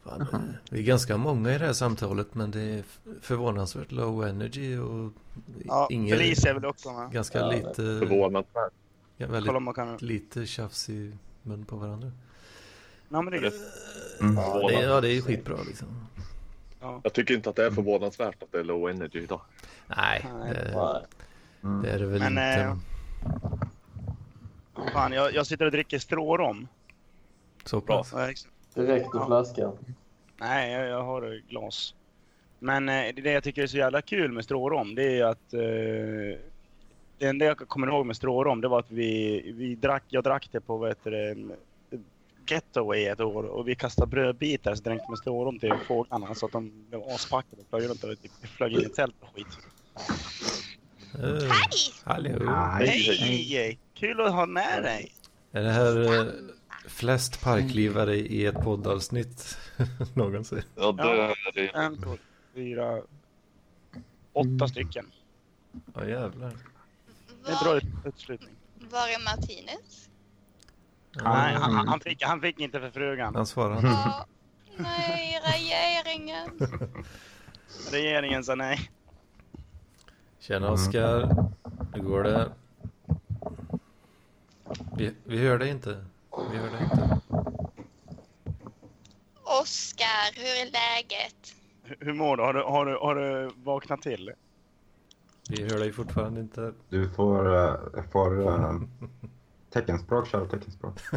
[0.04, 2.84] Fan, eh, vi är ganska många i det här samtalet men det är
[3.22, 5.12] förvånansvärt low energy och
[5.66, 7.12] Ja, ingen, Felicia vill också vara med.
[7.14, 8.72] ganska Ja, lite, Förvånansvärt.
[9.18, 9.98] ja, Kolla väldigt om man kan...
[9.98, 12.12] lite tjafs i mun på varandra.
[13.10, 13.54] Ja, men det är gött.
[14.20, 14.36] Mm.
[14.36, 15.88] Ja, det, ja, det är skitbra liksom.
[17.04, 19.42] Jag tycker inte att det är förvånansvärt att det är low energy idag.
[19.88, 20.54] Nej, det,
[21.84, 22.42] det är det väl Men, inte.
[22.62, 22.76] eh,
[24.94, 26.68] Fan, jag, jag sitter och dricker strårom.
[27.66, 28.14] Så pass.
[28.16, 28.28] Ja.
[28.82, 29.26] Direkt ur Ja.
[29.26, 29.78] flaskan.
[30.38, 31.96] Nej, jag, jag har glas.
[32.60, 35.54] Men eh, det jag tycker är så jävla kul med strårom, det är att...
[35.54, 36.40] Eh,
[37.18, 40.50] det enda jag kommer ihåg med strårom, det var att vi, vi drack, jag drack
[40.52, 41.36] det på vad heter det,
[42.48, 46.52] Getaway ett år och vi kastade brödbitar så dränkte med strårom till fåglarna så att
[46.52, 49.48] de blev aspackade och flög runt och typ flög in i tält och skit.
[51.24, 51.52] Eh,
[52.04, 52.52] Hallå.
[52.80, 53.18] Hej!
[53.20, 53.80] hej.
[53.94, 55.12] Kul att ha med dig!
[55.52, 56.34] Är det här eh,
[56.88, 59.58] flest parklivare i ett poddavsnitt
[60.14, 60.62] någonsin?
[60.76, 61.68] Ja, det är det.
[61.68, 62.18] En, två,
[62.54, 63.02] fyra,
[64.34, 65.12] åtta stycken.
[65.94, 66.54] Ja jävlar.
[67.46, 68.56] Det är en bra utslutning.
[68.92, 70.10] var är Martinez?
[71.24, 73.36] Nej, han, han, fick, han fick inte för frugan.
[73.36, 73.88] han svarar inte.
[73.88, 74.26] Ja,
[74.78, 76.50] nej, regeringen.
[77.92, 78.92] Regeringen sa nej.
[80.40, 81.46] Tjena Oskar.
[81.94, 82.52] Hur går det?
[84.98, 86.06] Vi, vi hör dig inte.
[86.52, 87.20] Vi hör dig inte.
[89.62, 91.56] Oskar, hur är läget?
[91.84, 92.44] Hur- Hur mår du?
[92.44, 94.32] Har du, har du, har du vaknat till?
[95.50, 96.74] Vi hör dig fortfarande inte.
[96.90, 98.76] Du får, eh, får eh,
[99.76, 101.00] teckenspråk, köra teckenspråk.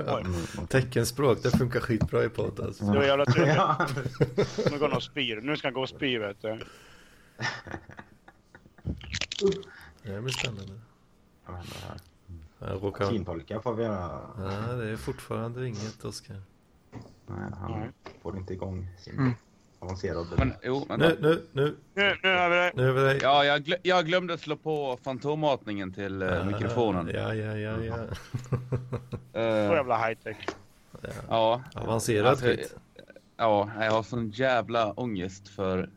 [0.00, 0.66] Mm.
[0.68, 2.84] Teckenspråk, det funkar skitbra i podd alltså.
[2.84, 3.46] Du var jävla tur.
[3.46, 3.86] Ja.
[4.70, 5.40] Nu går han och spyr.
[5.40, 6.48] Nu ska han gå och spy vet du.
[10.02, 10.72] Det blir spännande.
[12.58, 13.06] Jag råkar...
[13.06, 14.20] Tintolka får vi göra.
[14.38, 16.42] Ja, det är fortfarande inget Oskar.
[17.26, 17.90] Nej, han Nej.
[18.22, 19.32] får inte igång sin Mm.
[19.80, 20.26] Avancerade...
[20.36, 21.08] Men, jo, vänta.
[21.08, 22.72] Nu, nu, nu, Nu, nu har vi det.
[22.74, 23.18] nu är vi dig.
[23.22, 27.10] Ja, jag, glö jag glömde slå på fantommatningen till eh, mikrofonen.
[27.14, 27.96] Ja, ja, ja, ja.
[29.32, 30.36] Så Eh, jävla high tech.
[31.28, 32.76] ja, Avancerad Alltså, skit.
[33.36, 35.88] ja, jag har sån jävla ångest för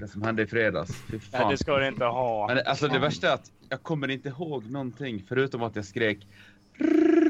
[0.00, 0.92] Det som hände i fredags.
[1.10, 1.50] Fy Nej, fan.
[1.50, 2.46] det ska du inte ha.
[2.46, 6.26] Men alltså det värsta är att jag kommer inte ihåg någonting förutom att jag skrek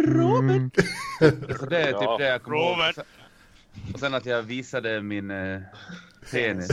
[0.06, 0.70] Mm.
[1.58, 2.16] Så det är typ Ja.
[2.18, 2.94] det jag kommer ihåg.
[3.94, 5.60] Och sen att jag visade min eh,
[6.30, 6.70] penis.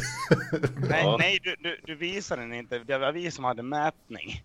[0.89, 1.17] Nej, Ja.
[1.19, 2.79] nej du, du, du visade den inte.
[2.79, 4.43] Det var vi som hade mätning.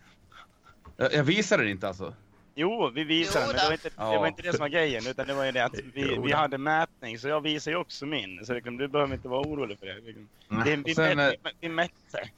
[0.96, 2.14] Jag, jag visade det inte alltså.
[2.54, 4.20] Jo, vi visade Jo den, men det var, inte, det Ja.
[4.20, 5.06] var inte det som var grejen.
[5.06, 8.06] Utan det var ju det att vi, vi hade mätning, så jag visade ju också
[8.06, 8.44] min.
[8.46, 10.00] Så liksom, du behöver inte vara orolig för det.
[10.00, 10.28] Liksom.
[10.64, 12.28] det vi, sen, mätte, eh, vi mätte.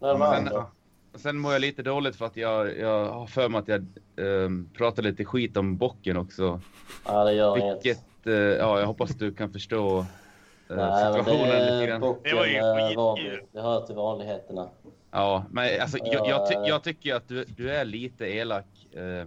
[0.00, 0.64] Det?
[1.12, 3.86] Och sen mår jag lite dåligt för att jag, jag har för mig att jag
[4.16, 6.60] ehm, pratade lite skit om bocken också.
[7.04, 7.76] Ja, det gör inget.
[7.84, 10.06] Vilket, eh, ja jag hoppas du kan förstå eh,
[10.68, 12.00] Nej, men det situationen lite är grann.
[12.24, 12.96] Det var ju eh, skitkul.
[13.04, 13.46] Robin.
[13.52, 14.68] Det hör till vanligheterna.
[15.10, 16.68] Ja, men alltså jag, jag, ty, Ja.
[16.68, 18.66] jag tycker att du, du är lite elak.
[18.92, 19.26] eh, Ja,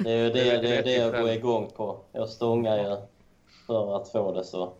[0.00, 2.00] det är ju det, Det det, är det jag går igång på.
[2.12, 2.96] Jag stångar ju
[3.66, 4.72] för att få det så.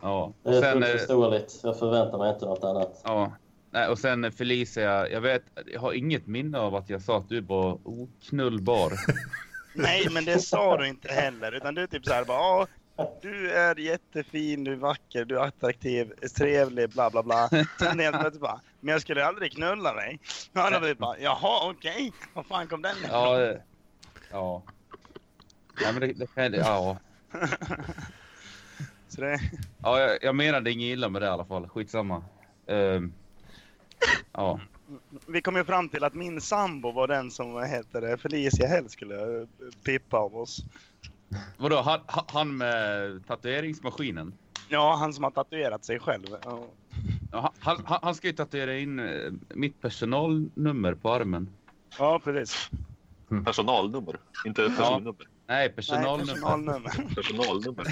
[0.00, 0.32] ja.
[0.42, 1.60] Det Och är sen, fullt eh, förståeligt.
[1.62, 3.00] Jag förväntar mig inte något annat.
[3.04, 3.32] ja.
[3.72, 7.28] Nej, och sen Felicia, jag vet, jag har inget minne av att jag sa att
[7.28, 8.92] du var oknullbar.
[9.72, 11.52] Nej, men det sa du inte heller.
[11.52, 15.44] Utan du är typ såhär bara, ja, du är jättefin, du är vacker, du är
[15.44, 17.48] attraktiv, trevlig, bla bla bla.
[17.78, 20.20] Sen helt plötsligt bara, men jag skulle aldrig knulla dig.
[20.74, 23.10] Och blir bara, jaha okej, var fan kom den ifrån?
[23.10, 23.56] Ja, eh,
[24.30, 24.62] ja.
[25.82, 26.98] Ja, men det, det kan, ja.
[29.08, 29.40] Så det,
[29.82, 31.68] ja jag, jag menade inget illa med det i alla fall.
[31.68, 32.24] Skitsamma.
[32.66, 33.12] Ehm,
[34.32, 34.60] ja.
[35.28, 38.90] Vi kom ju fram till att min sambo var den som heter det, Felicia helst
[38.90, 39.46] skulle eh,
[39.84, 40.56] pippa av oss.
[41.58, 44.34] Vadå, han, han med tatueringsmaskinen?
[44.68, 46.24] Ja, han som har tatuerat sig själv.
[46.44, 46.66] Ja.
[47.32, 51.50] Ja, Han, han, han ska ju tatuera in eh, mitt personalnummer på armen.
[51.98, 52.70] Ja, precis.
[53.44, 55.14] Personalnummer, inte personnummer.
[55.48, 56.32] Nej, Nej, personalnummer.
[56.34, 57.14] personalnummer.
[57.14, 57.86] Personalnummer.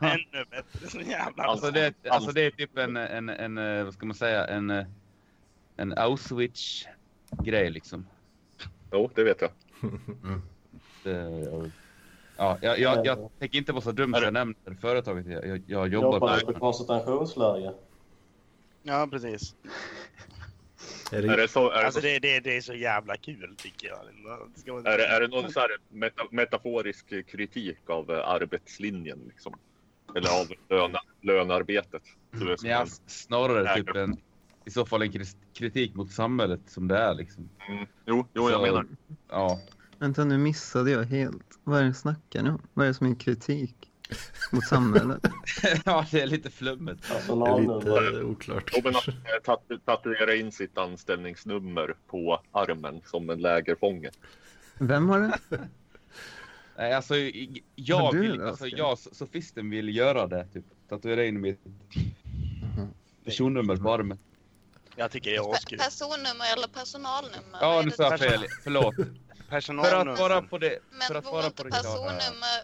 [0.00, 0.88] Ännu bättre.
[0.88, 4.06] Så jävla alltså, det, är- alltså det är typ en, en, en, eh, vad ska
[4.06, 4.70] man säga, en,
[5.82, 8.06] en Auschwitz-grej liksom.
[8.92, 9.50] Jo, det vet jag.
[11.04, 11.70] Det,
[12.36, 15.62] ja, jag, jag, jag tänker inte vara så dum så jag nämner företaget jag, jag,
[15.66, 16.52] jag jobbar Jobbar du på.
[16.52, 17.74] på koncentrationsläger?
[18.82, 19.54] Ja, precis.
[21.12, 23.54] Är Är det, det, så, är, Alltså det, det, det, det är så jävla kul
[23.58, 23.98] tycker jag.
[24.54, 28.28] Det ska vara- är, det, är det någon så här meta, metaforisk kritik av eh,
[28.28, 29.18] arbetslinjen?
[29.28, 29.58] Liksom?
[30.16, 32.02] Eller av löna, lönarbetet?
[32.30, 34.16] Det som Ja, snarare typ en,
[34.64, 35.12] i så fall en
[35.54, 37.48] kritik mot samhället som det är liksom.
[37.68, 38.86] mm, jo, jo, jag Så- menar
[39.28, 39.60] Ja,
[39.98, 41.58] Vänta, nu missade jag helt.
[41.64, 42.62] Vad är det snackar ni om?
[42.74, 43.92] Vad är det som är kritik
[44.52, 45.20] mot samhället?
[45.84, 47.08] ja det är lite flummigt.
[47.08, 53.40] det är lite oklart Robin har tatu, tatuerat in sitt anställningsnummer på armen som en
[53.40, 54.10] lägerfånge.
[54.78, 55.38] Vem har det?
[56.76, 57.14] Nej, alltså
[57.74, 60.46] jag vill, det, alltså jag, sofisten vill göra det.
[60.52, 61.60] Typ tatuera in mitt
[63.24, 64.18] personnummer på armen.
[64.96, 65.78] Jag tycker det är askul.
[65.78, 67.58] personnummer eller personalnummer?
[67.60, 68.46] Ja, nu sa jag fel.
[68.64, 68.94] Förlåt.
[69.52, 70.16] För att Personalnummer.
[70.16, 71.82] vara på det, för Men att vore vara inte på det klara.
[71.82, 72.58] personnummer,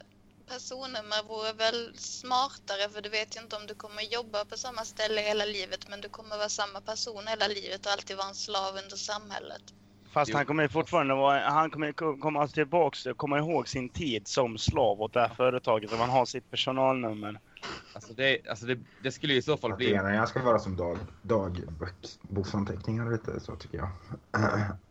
[0.48, 4.84] personnummer vore väl smartare för du vet ju inte om du kommer jobba på samma
[4.84, 8.34] ställe hela livet men du kommer vara samma person hela livet och alltid vara en
[8.34, 9.62] slav under samhället.
[10.12, 10.36] Fast Jo.
[10.36, 14.28] han kommer ju fortfarande vara, han kommer ko- komma tillbaks och komma ihåg sin tid
[14.28, 17.40] som slav åt det här företaget om han har sitt personalnummer.
[17.92, 19.86] Alltså, det, alltså det, det skulle ju i så fall bli...
[19.86, 23.88] Tatueringar ska vara som dag, dagboksanteckningar lite så tycker jag.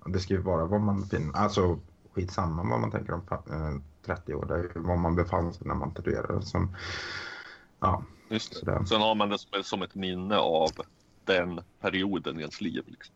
[0.13, 1.79] Det ska ju vara vad man finner, alltså
[2.13, 4.45] skitsamma vad man tänker om eh, 30 år.
[4.45, 6.41] Det är vad man befann sig när man tatuerade.
[6.41, 6.75] Som,
[7.79, 8.59] ja, Just det.
[8.59, 8.85] sådär.
[8.85, 10.69] Sen har man det som, som ett minne av
[11.25, 12.83] den perioden i ens liv.
[12.87, 13.15] Liksom.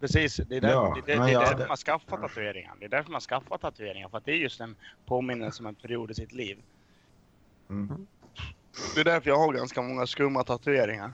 [0.00, 2.76] Precis, det är, där, Ja, det, det, det är jag därför man skaffar tatueringar.
[2.78, 5.74] Det är därför man skaffar tatueringar, för att det är just en påminnelse om en
[5.74, 6.62] period i sitt liv.
[7.70, 8.06] Mm.
[8.94, 11.12] Det är därför jag har ganska många skumma tatueringar.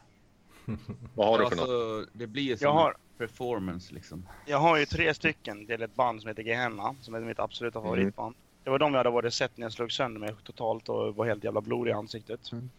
[1.15, 1.61] Vad har du för något?
[1.63, 2.97] alltså, det blir som Jag har- en
[3.29, 4.27] performance liksom.
[4.47, 7.79] Jag har ju tre stycken till ett band som heter Gehenna, som är mitt absoluta
[7.79, 7.87] Mm.
[7.91, 8.35] favoritband.
[8.65, 11.27] Det var de jag hade varit sett när jag slog sönder mig totalt och var
[11.27, 12.53] helt jävla blodig i ansiktet.
[12.53, 12.71] Mm.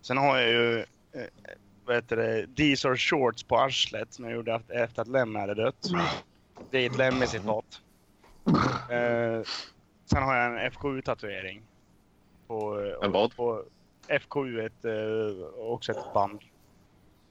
[0.00, 0.78] Sen har jag ju,
[1.12, 1.24] eh,
[1.84, 5.34] vad heter det, These are shorts på arslet som jag gjorde efter- efter att Lem
[5.34, 5.86] hade dött.
[6.70, 7.80] Det är ett Lemmy-citat.
[8.90, 9.42] Eh,
[10.10, 11.62] sen har jag en FKU-tatuering.
[12.46, 13.36] På, eh, En vad?
[13.36, 13.64] På
[14.08, 14.92] FKU, ett, eh,
[15.58, 16.40] också ett band.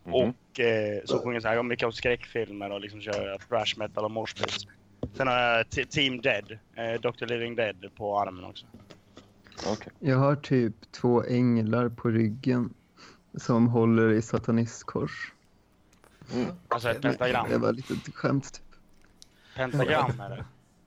[0.04, 0.14] Mhm.
[0.14, 4.04] Och eh, så sjunger jag så här mycket om skräckfilmer och liksom kör thrash metal
[4.06, 4.68] och mosh pits.
[5.14, 7.26] Sen har jag T- Team Dead, eh, Dr.
[7.26, 8.66] Living Dead på armen också.
[9.68, 9.94] Okej.
[10.00, 12.74] Jag har typ två änglar på ryggen
[13.38, 15.34] som håller i satanistkors.
[16.68, 17.62] Alltså ett Det pentagram.
[17.62, 18.64] var lite skämt typ.
[19.56, 20.46] Pentagram är det.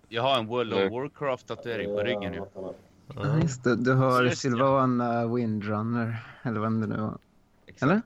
[0.09, 2.43] Jag har en World of Warcraft-tatuering på ryggen ju.
[2.55, 2.75] Ja,
[3.15, 3.39] Ja.
[3.43, 3.77] just det.
[3.77, 4.41] Du har Just.
[4.43, 7.19] Silvana Windrunner, eller vem det nu var.
[7.67, 7.83] Exakt.
[7.83, 8.03] Eller?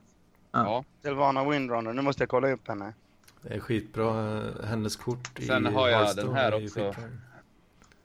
[0.51, 0.83] Ja.
[1.01, 1.93] Silvana Windrunner.
[1.93, 2.93] Nu måste jag kolla upp henne.
[3.41, 4.37] Det är skitbra.
[4.37, 6.93] eh, Hennes kort i Sen har jag Hearthstone den här också.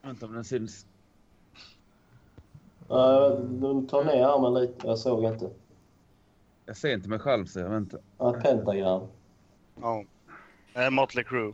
[0.01, 0.85] Vänta om den syns.
[2.91, 4.87] Uh, de tar ner armen lite.
[4.87, 5.49] Jag såg inte.
[6.65, 7.99] Jag ser inte mig själv så jag väntar.
[8.17, 9.07] Ja, pentagram.
[9.81, 10.03] Ja.
[10.73, 11.53] Eh, Motley Crue.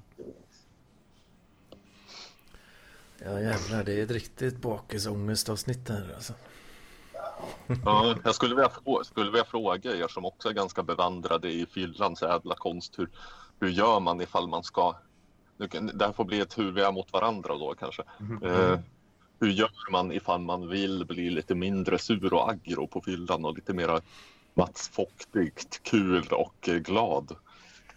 [3.25, 6.33] Ja jävlar, det är ett riktigt bakisångestavsnitt här alltså.
[7.85, 11.65] Ja, jag skulle vilja, frå- skulle vilja fråga er som också är ganska bevandrade i
[11.65, 12.99] fyllans ädla konst.
[12.99, 13.09] Hur,
[13.59, 14.95] hur gör man ifall man ska...
[15.57, 18.03] Det här får bli ett hur vi är mot varandra då kanske.
[18.43, 18.79] Eh,
[19.39, 23.55] hur gör man ifall man vill bli lite mindre sur och aggro på fyllan och
[23.55, 24.01] lite mera
[24.53, 27.35] Mats Foktigt, kul och eh, glad?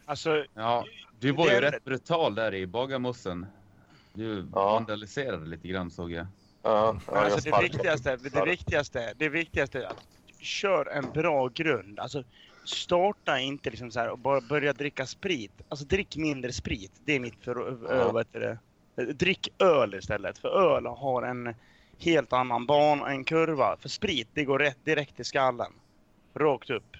[0.04, 0.85] Alltså, Ja,
[1.20, 3.46] du var ju Det- rätt brutal där i Bagarmossen.
[4.14, 4.72] Du Ja.
[4.75, 6.27] vandaliserade lite grann såg jag.
[6.62, 7.62] Ja, ja, alltså jag det sparkar.
[7.62, 10.07] viktigaste, det viktigaste, det viktigaste är att
[10.38, 11.98] kör en bra grund.
[12.01, 12.25] Alltså
[12.64, 15.53] starta inte liksom så här och bara börja dricka sprit.
[15.68, 16.92] Alltså drick mindre sprit.
[17.05, 18.25] Det är mitt för, Ja.
[18.33, 18.59] det?
[19.12, 20.38] Drick öl istället.
[20.38, 21.55] För öl har en
[21.98, 23.77] helt annan ban, en kurva.
[23.77, 25.72] För sprit, det går rätt direkt i skallen.
[26.35, 26.96] Rakt upp.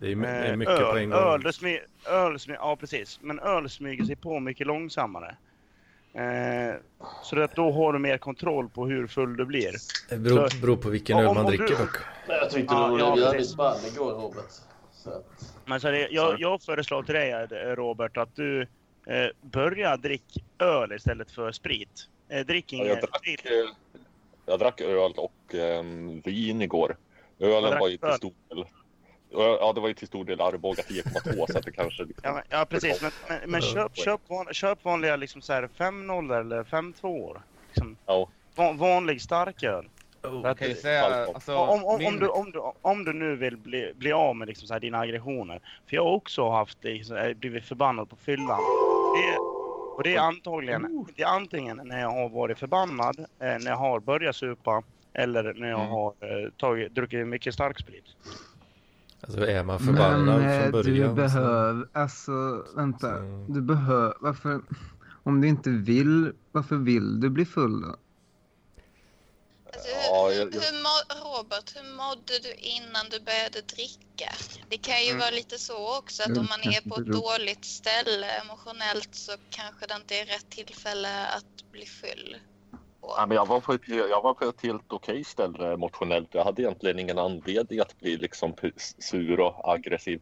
[0.00, 1.18] Det är, det är Eh, mycket öl, på en gång.
[1.18, 3.18] Öl, det smy, öl smy, ja precis.
[3.22, 5.36] Men öl smyger sig på mycket långsammare.
[6.14, 6.76] Eh,
[7.22, 9.72] så att då har du mer kontroll på hur full du blir.
[10.10, 11.96] Det beror, beror på vilken öl man dricker dock.
[12.28, 14.44] Jag tyckte Ja, du ja, var jävligt ball igår Robert.
[14.92, 15.24] Så att,
[15.64, 17.46] Men så det, jag, jag föreslår till dig eh,
[17.76, 21.88] Robert att du eh, börjar dricka öl istället för sprit.
[22.32, 23.46] Eh, drick Ja, ingen jag, drack, sprit.
[23.46, 23.52] eh,
[24.46, 26.96] jag drack öl och ehm, vin igår.
[27.40, 28.64] Ölen var ju till stor del...
[29.32, 32.04] Ja, det var ju till stor del Arboga 10,2 så att det kanske...
[32.04, 35.52] Liksom, Ja, men, ja precis, men, men, men köp, köp, van, köp vanliga liksom så
[35.52, 37.42] här 5-0 eller 5-2.
[37.68, 38.30] Liksom, Ja.
[38.54, 39.88] van, vanlig starköl.
[40.44, 43.56] Att, ju säga, alltså, om, om, min- om, du, om, du, om du nu vill
[43.56, 45.60] bli, bli av med liksom så här dina aggressioner.
[45.88, 48.66] För jag har också haft liksom, blivit förbannad på fyllan.
[49.10, 49.38] Det,
[49.94, 53.76] och det är antagligen, det är antingen när jag har varit förbannad, eh, när jag
[53.78, 54.82] har börjat supa
[55.14, 55.90] eller när jag Mm.
[55.92, 58.04] har eh, tagit, druckit mycket starksprit.
[59.24, 61.08] Alltså är man förbannad Men eh, från början.
[61.08, 63.16] du behöver, alltså vänta.
[63.18, 64.62] Så- Du behöver, varför,
[65.22, 67.96] om du inte vill, varför vill du bli full då?
[69.74, 74.32] Alltså, Ja, hur, jag- hur, må, Robert, hur mådde du innan du började dricka?
[74.68, 75.20] Det kan ju Mm.
[75.20, 79.86] vara lite så också att om man är på ett dåligt ställe emotionellt så kanske
[79.86, 82.36] det inte är rätt tillfälle att bli full.
[83.02, 86.28] Ja, men jag, var på ett, jag var på ett helt okej ställe emotionellt.
[86.32, 88.54] Jag hade egentligen ingen anledning att bli liksom
[88.98, 90.20] sur och aggressiv.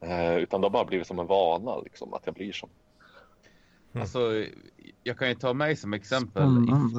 [0.00, 2.68] Eh, utan det har bara blivit som en vana liksom, att jag blir så.
[3.92, 4.44] Alltså,
[5.02, 6.44] jag kan ju ta mig som exempel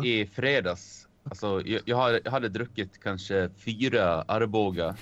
[0.03, 1.07] i, i fredags.
[1.23, 4.95] Alltså, jag, jag, hade, jag hade druckit kanske fyra Arboga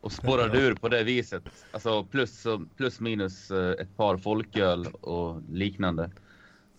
[0.00, 1.42] och spårade ur på det viset.
[1.72, 6.10] Alltså plus, plus minus eh, ett par folköl och liknande.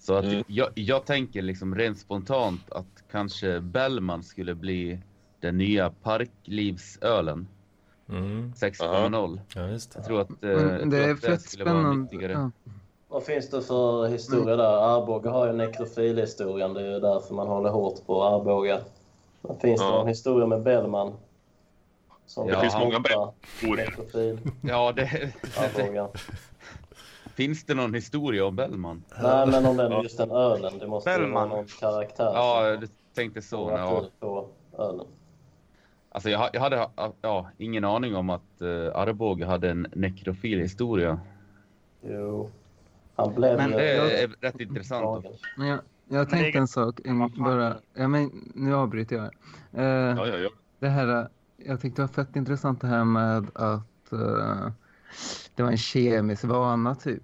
[0.05, 0.43] Så att Mm.
[0.47, 4.99] jag, jag tänker liksom rent spontant att kanske Bellman skulle bli
[5.39, 7.47] den nya parklivsölen
[8.09, 9.39] Mm, 6.0.
[9.55, 9.99] ja, just det.
[9.99, 10.57] Jag tror att, eh, det
[10.89, 12.31] tror är att fett skulle vara spännande.
[12.31, 12.51] Ja.
[13.07, 14.97] vad finns det för historia där?
[14.97, 16.73] Arboga har ju nekrofilhistorien.
[16.73, 18.79] Det är ju därför man håller hårt på Arboga.
[19.41, 19.91] Men finns det Ja.
[19.91, 21.13] någon historia med Bellman?
[22.25, 22.99] Som Det finns många.
[23.75, 26.07] Nekrofil, Ja, det, Arboga.
[27.35, 29.03] finns det någon historia om Bellman?
[29.21, 30.79] Nej, men om den just den ölen.
[30.79, 31.49] Det måste ju vara Bellman.
[31.49, 33.69] någon karaktär Ja, du tänkte så.
[33.71, 34.05] Ja.
[34.19, 35.05] på ölen.
[36.09, 36.87] Alltså jag, jag hade
[37.21, 41.19] ja, ingen aning om att uh, Arboga hade en nekrofil historia.
[42.01, 42.49] Jo.
[43.15, 43.71] Han blev Men.
[43.71, 43.91] Det
[44.23, 45.25] är rätt intressant.
[45.57, 46.99] Men jag, jag tänkte är- en sak,
[47.37, 49.25] bara, ja, men, nu avbryter jag.
[49.83, 50.49] Eh, Ja, ja, ja.
[50.79, 54.67] Det här, jag tyckte det var fett intressant det här med att eh,
[55.55, 57.23] det var en kemisk vana typ.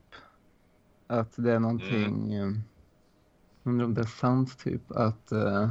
[1.08, 2.62] Att det är någonting, mm.
[3.64, 5.70] undrar om det är sant typ, att eh,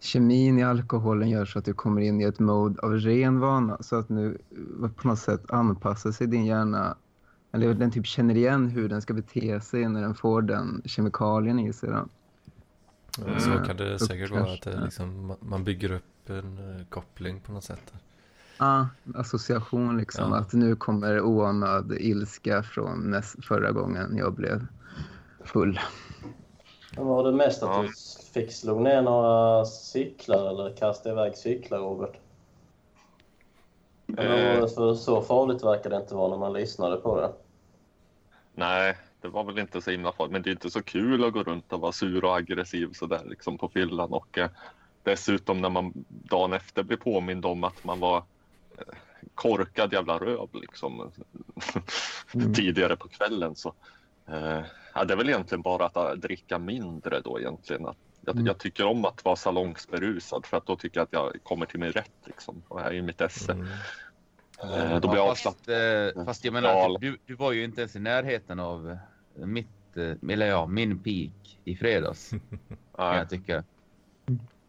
[0.00, 3.76] kemin i alkoholen gör så att du kommer in i ett mode av ren vana.
[3.80, 4.38] Så att nu
[4.82, 6.96] eh, på något sätt anpassar sig din hjärna,
[7.52, 11.58] eller den typ känner igen hur den ska bete sig när den får den kemikalien
[11.58, 11.90] i sig.
[11.90, 12.08] Då.
[13.38, 13.64] Så Mm.
[13.64, 17.92] kan det säkert vara att liksom, man bygger upp en eh, koppling på något sätt.
[18.58, 20.32] Ja, association liksom.
[20.32, 20.38] Ja.
[20.38, 24.66] Att nu kommer oanad ilska från näst, förra gången jag blev
[25.44, 25.80] full.
[26.96, 27.82] Men var det mest att Ja.
[27.82, 27.88] du
[28.34, 32.16] fick slå ner några cyklar eller kasta iväg cyklar, Robert?
[34.16, 37.32] Eller var det för så farligt verkar det inte vara när man lyssnade på det.
[38.54, 40.32] Nej, det var väl inte så himla farligt.
[40.32, 43.22] Men det är inte så kul att gå runt och vara sur och aggressiv sådär
[43.26, 44.12] liksom på fyllan.
[44.12, 44.50] Och eh,
[45.02, 48.22] dessutom när man dagen efter blir påmind om att man var eh,
[49.34, 51.12] korkad jävla röv liksom
[52.34, 52.52] Mm.
[52.54, 53.74] tidigare på kvällen så
[54.28, 54.60] eh,
[54.94, 57.86] ja, det är väl egentligen bara att äh, dricka mindre då egentligen.
[57.86, 58.46] Att, jag, Mm.
[58.46, 61.80] jag tycker om att vara salongsberusad för att då tycker jag att jag kommer till
[61.80, 62.62] min rätt liksom.
[62.68, 63.52] Och jag är i mitt esse.
[63.52, 63.66] Mm.
[64.62, 65.66] Eh, då blir jag Ja, avslappnad.
[65.66, 66.96] fast, eh, fast jag menar, Ja.
[67.00, 71.02] du, du var ju inte ens i närheten av eh, mitt, eh, eller ja, min
[71.02, 72.30] peak i fredags.
[72.98, 73.64] Nej, jag tycka.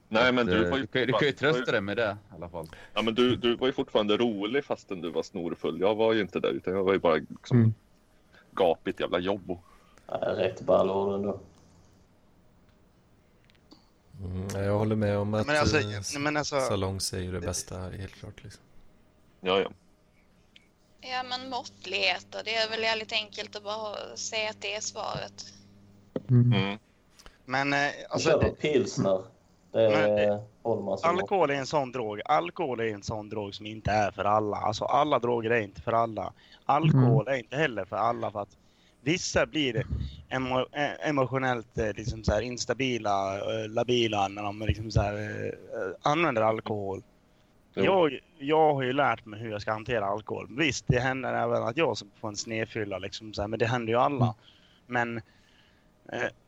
[0.09, 1.97] Nej men Att, du eh, var ju, du, kan, du kan ju trösta dig med
[1.97, 2.67] det i alla fall.
[2.93, 5.79] ja, men du, du var ju fortfarande rolig fastän du var snorfull.
[5.79, 7.73] Jag var ju inte det utan jag var ju bara liksom Mm.
[8.51, 9.59] gapigt jävla jobbo.
[10.11, 11.39] Nej, rätt ballord ändå.
[14.23, 17.31] Mm, ja, jag håller med om att Men alltså, eh, men alltså salongs är ju
[17.31, 18.43] det bästa, helt klart.
[18.43, 18.61] Liksom.
[19.41, 19.71] Ja, ja.
[21.01, 22.37] Ja men måttlighet då.
[22.45, 25.45] Det är väl jävligt enkelt att bara säga att det är svaret.
[26.29, 26.53] Mm.
[26.53, 26.79] Mm.
[27.45, 29.21] Men eh, Vi alltså, det, pilsner.
[29.71, 32.21] Det Men, är håller man alkohol är en sån drog.
[32.25, 34.57] Alkohol är en sån drog som inte är för alla.
[34.57, 36.33] Alltså alla droger är inte för alla.
[36.65, 38.57] Alkohol är inte heller för alla för att
[39.01, 39.85] vissa blir
[40.29, 45.13] emo, eh, emotionellt eh, liksom så här instabila, eh, labila när de liksom så här,
[45.13, 47.03] eh, använder alkohol.
[47.75, 47.83] Jo.
[47.83, 50.47] Jag, jag har ju lärt mig hur jag ska hantera alkohol.
[50.57, 53.93] Visst, det händer även att jag får en snedfylla, liksom så här, men det händer
[53.93, 54.35] ju alla.
[54.87, 55.23] Men eh,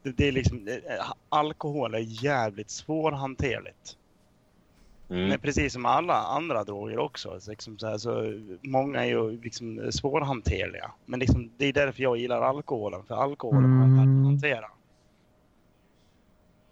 [0.03, 3.97] det, det är liksom, eh, alkohol är jävligt svårhanterligt.
[5.09, 5.29] Mm.
[5.29, 7.39] Men precis som alla andra droger också.
[7.39, 10.91] Så liksom så här, så många är ju liksom svårhanterliga.
[11.05, 14.25] Men liksom, det är därför jag gillar alkoholen, för alkoholen har jag lärt mig Mm.
[14.25, 14.71] hantera.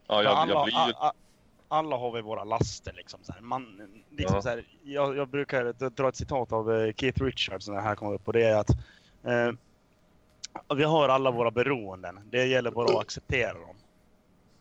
[0.08, 0.80] Ja, jag, alla, jag blir ju...
[0.80, 1.14] a- a-
[1.68, 3.20] alla har vi våra laster liksom.
[3.24, 3.42] Så här.
[3.42, 4.42] Man, liksom Ja.
[4.42, 7.96] så här, jag, jag brukar dra ett citat av eh, Keith Richards när det här
[7.96, 8.70] kommer upp och det är att
[9.24, 9.52] eh,
[10.76, 12.30] vi har alla våra beroenden.
[12.30, 13.76] Det gäller bara att acceptera dem.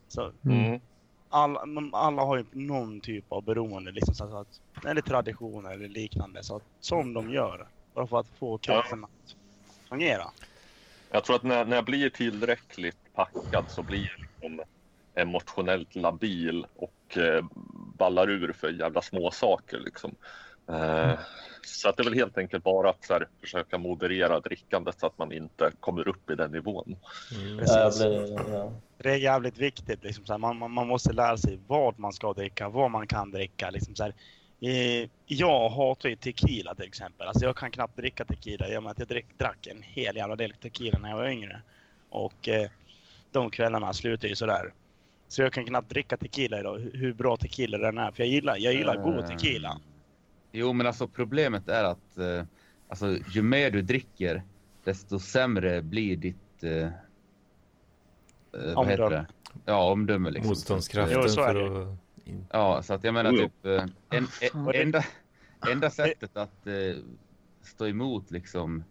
[0.09, 0.81] Så Mm.
[1.29, 4.49] alla, de- alla har ju någon typ av beroende, liksom, så att,
[4.87, 6.43] eller traditioner eller liknande.
[6.43, 7.69] Så att, som de gör.
[7.95, 9.11] Bara för att få kroppen att
[9.89, 10.25] fungera.
[11.11, 14.65] Jag tror att när, när jag blir tillräckligt packad så blir jag liksom
[15.17, 17.45] emotionellt labil och eh,
[17.99, 20.15] ballar ur för jävla små saker liksom.
[20.71, 21.19] Eh,
[21.79, 25.07] så att det är väl helt enkelt bara att så här, försöka moderera drickandet så
[25.07, 26.97] att man inte kommer upp i den nivån.
[27.35, 27.59] Mm.
[27.67, 28.73] Ja, jag blir, ja.
[28.99, 30.05] Det är jävligt viktigt.
[30.05, 33.31] Liksom, så här, man, man, måste lära sig vad man ska dricka, vad man kan
[33.31, 33.71] dricka.
[33.71, 34.15] Liksom, så här,
[34.61, 37.29] eh, jag hatar ju tequila till exempel.
[37.29, 40.17] Alltså, jag kan knappt dricka tequila i och med att jag drick, drack en hel
[40.17, 41.61] jävla del tequila när jag var yngre.
[42.11, 42.71] Och eh,
[43.33, 44.73] de kvällarna slutar ju sådär.
[45.29, 48.11] Så jag kan knappt dricka tequila idag, hur, hur bra tequila den är.
[48.11, 49.81] För jag gillar, jag gillar god tequila.
[50.53, 52.43] Jo, men alltså problemet är att eh,
[52.89, 54.43] alltså, ju mer du dricker,
[54.85, 56.63] desto sämre blir ditt...
[56.63, 56.91] Eh, eh,
[58.75, 59.17] vad heter Omdöme.
[59.17, 59.27] det?
[59.65, 60.49] Ja, omdöme liksom.
[60.49, 61.93] Motståndskraften Jo, så är för det.
[61.93, 61.99] att...
[62.53, 63.67] Ja, så att jag menar typ...
[63.67, 65.05] Eh, en, en, Och det- enda,
[65.73, 66.73] enda sättet att eh,
[67.63, 68.85] stå emot liksom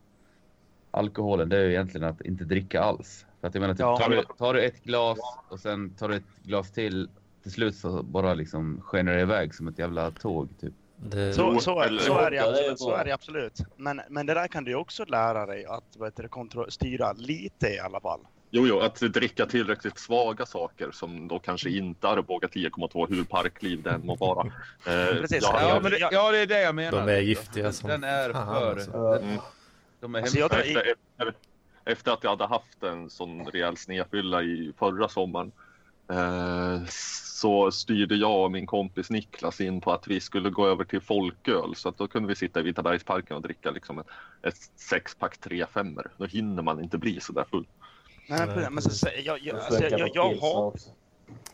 [0.91, 3.25] alkoholen, det är ju egentligen att inte dricka alls.
[3.41, 3.97] För att jag menar, typ, Ja.
[3.97, 5.17] tar, du, tar du ett glas
[5.49, 7.09] och sen tar du ett glas till,
[7.43, 10.73] till slut så bara liksom skenar det iväg som ett jävla tåg typ.
[10.97, 11.33] Det...
[11.33, 13.53] Så, så, eller- så, är det Ja, är absolut, så är det absolut.
[13.75, 17.67] Men, men det där kan du också lära dig att vad heter kontro- styra lite
[17.67, 18.19] i alla fall.
[18.51, 23.83] Jo, jo, att dricka tillräckligt svaga saker som då kanske inte Arboga 10,2 hur parkliv
[23.83, 24.47] den må vara.
[24.47, 24.51] Eh,
[25.21, 25.43] Precis.
[25.43, 27.05] Ja, jag- men det- ja, det är det jag menar.
[27.05, 28.71] De är giftiga som Den är för...
[28.75, 28.91] alltså.
[29.23, 29.37] Mm.
[29.99, 31.33] De är Alltså, efter, efter,
[31.85, 35.51] efter att jag hade haft en sån rejäl snedfylla i förra sommaren
[36.89, 41.01] så styrde jag och min kompis Niklas in på att vi skulle gå över till
[41.01, 41.75] folköl.
[41.75, 44.07] Så att då kunde vi sitta i Vitabergsparken och dricka liksom ett,
[44.43, 47.67] ett sexpack 3-5 Då hinner man inte bli så där full.
[48.29, 50.89] Nej, men, så, jag, jag, Jag alltså, jag, jag, jag, också.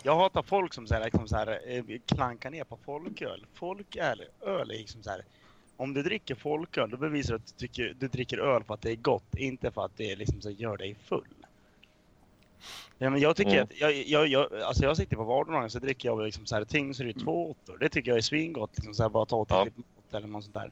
[0.03, 3.45] jag hatar folk som så här, liksom så här, eh, klankar ner på folköl.
[3.53, 5.25] Folköl öl är liksom så här.
[5.77, 8.81] Om du dricker folköl då bevisar du att du, tycker, du dricker öl för att
[8.81, 11.42] det är gott, inte för att det liksom så gör dig full.
[12.97, 13.63] Ja, men jag tycker Mm.
[13.63, 16.65] att, jag, jag, jag, alltså jag sitter på vardagen så dricker jag liksom så här
[16.65, 19.71] Tingsryd 2 Det tycker jag är svingott, liksom så här, bara ta till
[20.12, 20.17] Ja.
[20.17, 20.71] eller något sånt där.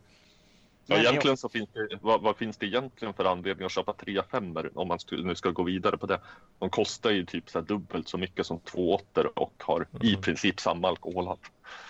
[0.85, 4.69] Ja, egentligen så finns det, vad, vad finns det egentligen för anledning att köpa 3-5
[4.75, 6.21] om man skulle, nu ska gå vidare på det?
[6.59, 8.99] De kostar ju typ så här dubbelt så mycket som 2
[9.35, 11.41] och har i princip samma alkoholhalt.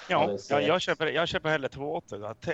[0.10, 2.02] Ja, Ja, ja jag, köper, jag köper hellre 2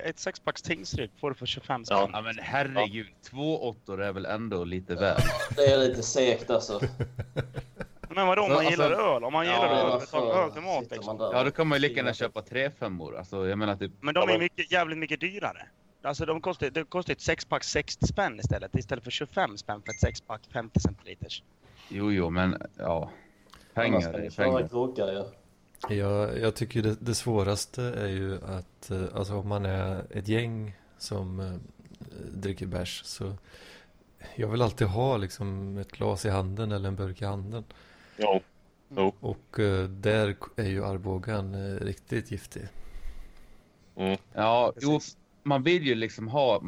[0.04, 1.98] Ett sexpacks Tingsryd får du för 25 spänn.
[1.98, 2.10] Ja.
[2.14, 5.22] Ja men herregud, två åttor är väl ändå lite väl.
[5.56, 6.82] Det är lite segt alltså.
[8.10, 9.24] Men vadå om man Alltså- gillar öl?
[9.24, 11.18] Om man Ja, gillar öl, varför betala öl till mat liksom.
[11.20, 13.18] Ja då kan man ju lika gärna köpa tre femmor.
[13.18, 13.92] Alltså jag menar typ.
[14.00, 15.68] Men de Ja, är mycket, jävligt mycket dyrare.
[16.08, 18.76] Alltså de kostar, det kostar ett sexpack 60 spänn istället.
[18.76, 21.44] Istället för 25 spänn för ett sexpack 50 centiliters.
[21.90, 23.10] Jo jo men ja.
[23.74, 24.68] Pengar är pengar.
[24.68, 25.26] krokar.
[25.90, 30.28] Jag, jag tycker det, det svåraste är ju att, eh, alltså om man är ett
[30.28, 31.54] gäng som eh,
[32.32, 33.02] dricker bärs.
[33.06, 33.34] Så
[34.36, 37.64] jag vill alltid ha liksom ett glas i handen eller en burk i handen.
[38.18, 38.40] Ja.
[38.90, 39.14] Jo.
[39.20, 42.68] Och eh, där är ju Arbogan eh, riktigt giftig.
[43.96, 44.18] Mm.
[44.34, 45.18] Ja, jo, Precis.
[45.48, 46.62] Man vill ju liksom ha,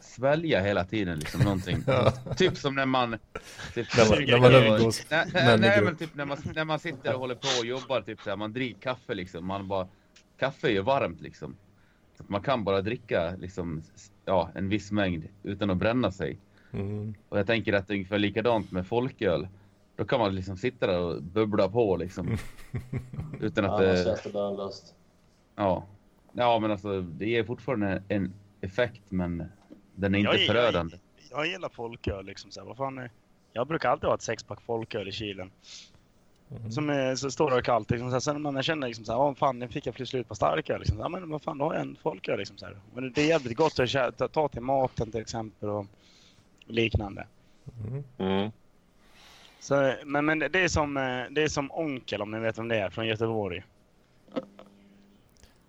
[0.00, 1.82] svälja hela tiden liksom någonting.
[1.86, 2.10] Ja.
[2.36, 3.18] Typ som när man...
[3.74, 5.06] Typ, När man, när man umgås.
[5.10, 8.20] nej, nej, men typ när man, när man sitter och håller på och jobbar, typ
[8.20, 9.46] så här, man dricker kaffe liksom.
[9.46, 9.88] Man bara,
[10.38, 11.56] kaffe är ju varmt liksom.
[12.16, 13.82] Så att man kan bara dricka liksom,
[14.24, 16.38] ja, en viss mängd utan att bränna sig.
[16.72, 17.14] Mm.
[17.28, 19.48] Och jag tänker att det är ungefär likadant med folköl.
[19.96, 22.36] Då kan man liksom sitta där och bubbla på liksom.
[23.40, 24.04] Utan att Annars det...
[24.04, 24.94] känns det lönlöst.
[25.56, 25.86] Ja.
[26.36, 29.44] Ja, men alltså det ger fortfarande en effekt, men
[29.94, 30.96] den är inte Jag- jag- förödande.
[31.30, 32.50] Jag gillar folköl liksom.
[32.50, 33.10] Så här, vad fan är...
[33.52, 35.50] Jag brukar alltid ha ett sexpack folköl i kylen.
[36.50, 36.70] Mm.
[36.72, 37.90] Som är, så står det kallt.
[37.90, 40.08] Liksom, så här, sen när man känner liksom, så här, "Åh, fan nu fick jag
[40.08, 40.78] slut på starköl.
[40.78, 42.38] Liksom, ja, men vad fan, då har jag en folköl.
[42.38, 42.76] Liksom, så här.
[42.94, 45.86] Men det är jävligt gott att ta, ta till maten till exempel och
[46.64, 47.26] liknande.
[47.86, 48.04] Mm.
[48.18, 48.50] Mm.
[49.60, 52.68] Så, men, men det är som, eh, det är som Onkel om ni vet vem
[52.68, 53.62] det är från Göteborg.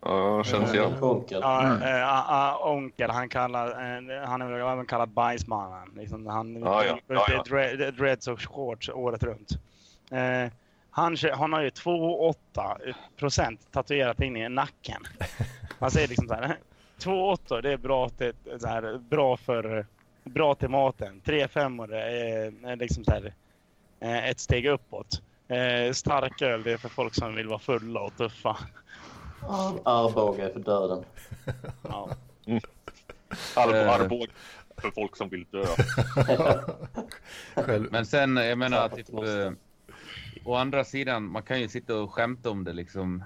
[0.05, 0.87] Ja, känns Ja.
[0.87, 1.23] igen.
[1.29, 1.81] Ja, Mm.
[1.81, 5.89] eh, ah, ah, onkel, han, kallar, eh, han är väl även kallad Bajsmannen.
[5.95, 6.97] Liksom, han Ja, ja.
[7.07, 7.43] Ja, ja.
[7.43, 9.49] det är dre- dreads och shorts året runt.
[10.11, 10.51] Eh,
[10.89, 15.01] han, han har ju 2,8 procent tatuerat in i nacken.
[15.79, 16.57] Han säger liksom så här.
[16.99, 19.85] 2,8 det är bra, till, så här, bra, för,
[20.23, 21.21] bra till maten.
[21.25, 23.33] 3,5 är, är liksom så här,
[23.99, 25.21] eh, ett steg uppåt.
[25.47, 28.57] Eh, starköl det är för folk som vill vara fulla och tuffa.
[29.85, 31.03] Arboga är för döden.
[31.83, 32.09] Ja.
[32.45, 32.59] Eh.
[33.55, 34.31] Arboga
[34.77, 35.65] för folk som vill dö.
[37.55, 39.51] Själv, Men sen, jag menar, typ, eh,
[40.45, 43.23] å andra sidan, man kan ju sitta och skämta om det liksom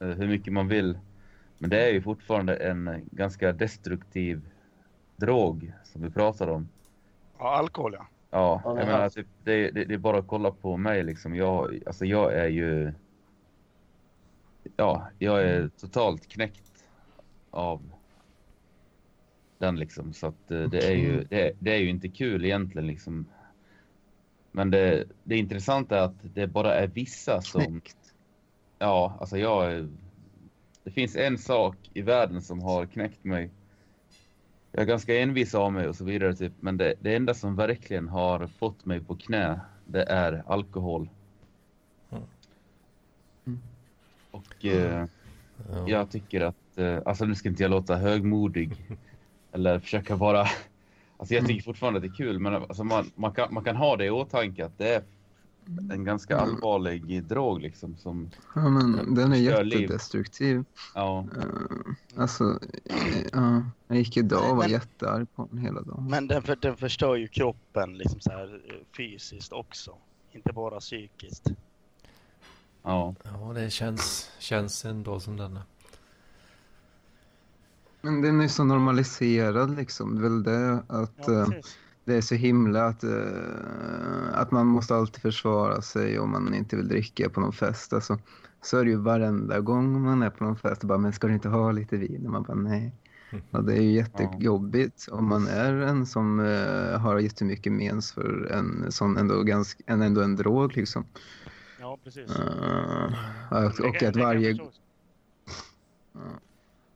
[0.00, 0.98] eh, hur mycket man vill.
[1.58, 4.42] Men det är ju fortfarande en eh, ganska destruktiv
[5.16, 6.68] drog som vi pratar om.
[7.38, 8.06] ja, alkohol ja.
[8.30, 11.02] Ja, Ja, jag men menar, typ, det, det, det är bara att kolla på mig
[11.04, 11.34] liksom.
[11.36, 12.92] Jag, alltså jag är ju...
[14.76, 16.84] Ja, jag är totalt knäckt
[17.50, 17.82] av
[19.58, 20.12] den liksom.
[20.12, 23.26] Så att eh, det är ju, det, det är ju inte kul egentligen liksom.
[24.52, 27.62] Men det, det intressanta är att det bara är vissa som...
[27.62, 28.14] Knäckt.
[28.78, 29.72] Ja, alltså jag...
[29.72, 29.88] är-
[30.84, 33.50] Det finns en sak i världen som har knäckt mig.
[34.72, 36.52] Jag är ganska envis av mig och så vidare typ.
[36.60, 41.08] Men det, det enda som verkligen har fått mig på knä, det är alkohol.
[43.44, 43.58] Mm.
[44.32, 45.06] Och eh,
[45.70, 45.88] ja.
[45.88, 48.76] jag tycker att, eh, alltså nu ska inte jag låta högmodig.
[49.52, 50.46] eller försöka vara,
[51.16, 52.38] alltså jag tycker fortfarande att det är kul.
[52.38, 55.02] Men alltså man, man, kan, man kan ha det i åtanke att det är
[55.92, 56.54] en ganska Mm.
[56.54, 57.96] allvarlig drog liksom.
[57.96, 59.80] Som, Ja, men den är Kör liv.
[59.80, 60.64] jättedestruktiv.
[60.94, 61.26] ja.
[61.36, 61.42] Uh,
[62.22, 66.06] alltså, eh, ja, jag gick idag och var Men- jättearg på den hela dagen.
[66.10, 69.96] Men den, för, den förstör ju kroppen liksom så här, eh, fysiskt också.
[70.32, 71.46] Inte bara psykiskt.
[72.82, 73.14] Ja.
[73.24, 75.62] ja, det känns, känns ändå som denna.
[78.00, 80.14] Men den är så normaliserad liksom.
[80.14, 81.48] Det är väl det att Ja, eh,
[82.04, 83.10] det är så himla att, eh,
[84.32, 87.92] att man måste alltid försvara sig om man inte vill dricka på någon fest.
[87.92, 88.18] Alltså,
[88.62, 90.84] så är det ju varenda gång man är på någon fest.
[90.84, 92.26] Bara, men ska du inte ha lite vin?
[92.26, 92.94] Och man bara nej.
[93.50, 98.52] Och det är ju jättejobbigt om man är en som eh, har jättemycket mens för
[98.52, 101.04] en sån ändå, ganska, en, ändå en drog liksom.
[101.92, 102.30] Ja, precis.
[102.30, 104.58] Eh, och, att varje...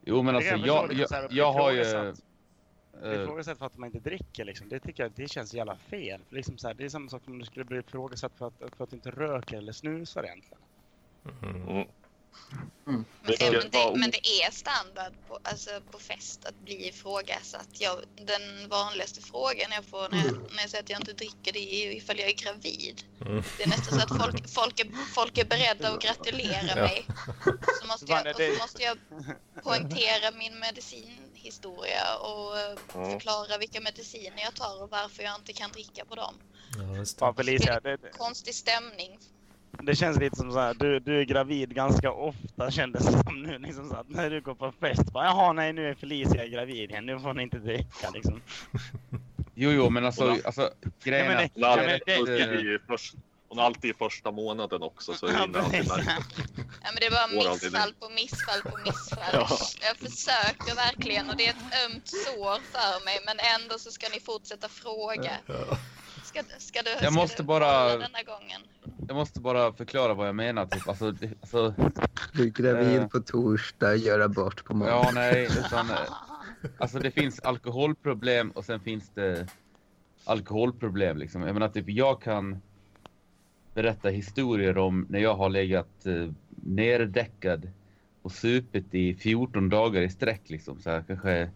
[0.05, 1.81] Jo men alltså jag jag, jag, jag har ju...
[1.81, 2.23] ifrågasatt.
[3.03, 4.69] eh, Ifrågasatt för att man inte dricker liksom.
[4.69, 6.21] Det tycker jag det känns jävla fel.
[6.29, 8.47] För Liksom så här, det är samma sak som om du skulle bli ifrågasatt för
[8.47, 10.61] att, för att du inte röker eller snusar egentligen.
[11.43, 11.87] Mm.
[12.85, 16.59] Men, Det det, men, vara det, men det är standard på, alltså på fest att
[16.59, 17.67] bli ifrågasatt.
[17.71, 21.53] Jag, den vanligaste frågan jag får när jag, när jag säger att jag inte dricker
[21.53, 23.03] det är ju ifall jag är gravid.
[23.21, 23.43] Mm.
[23.57, 26.75] Det är nästan så att folk, folk, är, folk är beredda att gratulera Ja.
[26.75, 27.05] mig.
[27.81, 28.97] Så måste jag, och så måste jag
[29.63, 36.05] poängtera min medicinhistoria och förklara vilka mediciner jag tar och varför jag inte kan dricka
[36.05, 36.35] på dem.
[36.77, 37.97] Ja, det.
[37.97, 39.19] Det- Konstig stämning.
[39.81, 43.43] Det känns lite som så här, du, du är gravid ganska ofta kändes det som
[43.43, 43.57] nu.
[43.59, 46.89] Liksom så att när du går på fest, bara, jaha nej nu är Felicia gravid
[46.91, 48.41] igen, nu får ni inte dricka liksom.
[49.59, 50.69] Jo, jo, men alltså, alltså
[51.03, 51.51] grejen men är det- att...
[51.55, 53.13] Hon är Ja, men alltid, det- alltid i först,
[53.49, 56.05] hon är alltid i första månaden också så det Ja, hinner alltid med.
[56.83, 59.29] Ja, men det var missfall på missfall på missfall.
[59.33, 59.47] Ja.
[59.81, 64.07] Jag försöker verkligen och det är ett ömt sår för mig men ändå så ska
[64.13, 65.31] ni fortsätta fråga.
[66.23, 68.61] Ska, ska du, ska måste du bara- denna gången?
[69.07, 70.65] Jag måste bara förklara vad jag menar.
[70.65, 70.87] Typ.
[70.89, 71.73] Alltså, alltså,
[72.33, 73.07] Bli gravid Eh.
[73.07, 74.91] på torsdag, göra bort på måndag.
[74.93, 75.89] ja, nej, utan...
[75.89, 75.95] eh,
[76.77, 79.47] alltså det finns alkoholproblem och sen finns det
[80.25, 81.41] alkoholproblem liksom.
[81.41, 82.61] Jag menar typ jag kan
[83.73, 87.71] berätta historier om när jag har legat eh, nerdäckad
[88.21, 90.79] och supit i 14 dagar i sträck liksom.
[90.81, 91.49] Så här, kanske.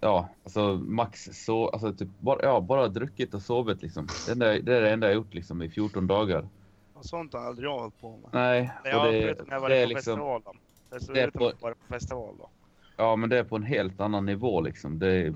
[0.00, 4.06] Ja, alltså max så, alltså typ bara, ja, bara druckit och sovit liksom.
[4.26, 6.48] Det, enda, det är det enda jag gjort liksom i 14 dagar.
[6.94, 8.30] Och sånt har aldrig jag hållit på med.
[8.32, 10.52] Nej, och har det, förutom när jag det är på liksom, festival då.
[10.90, 12.48] Förutom det är på- jag på festival då.
[12.96, 14.98] ja men det är på en helt annan nivå liksom.
[14.98, 15.32] Det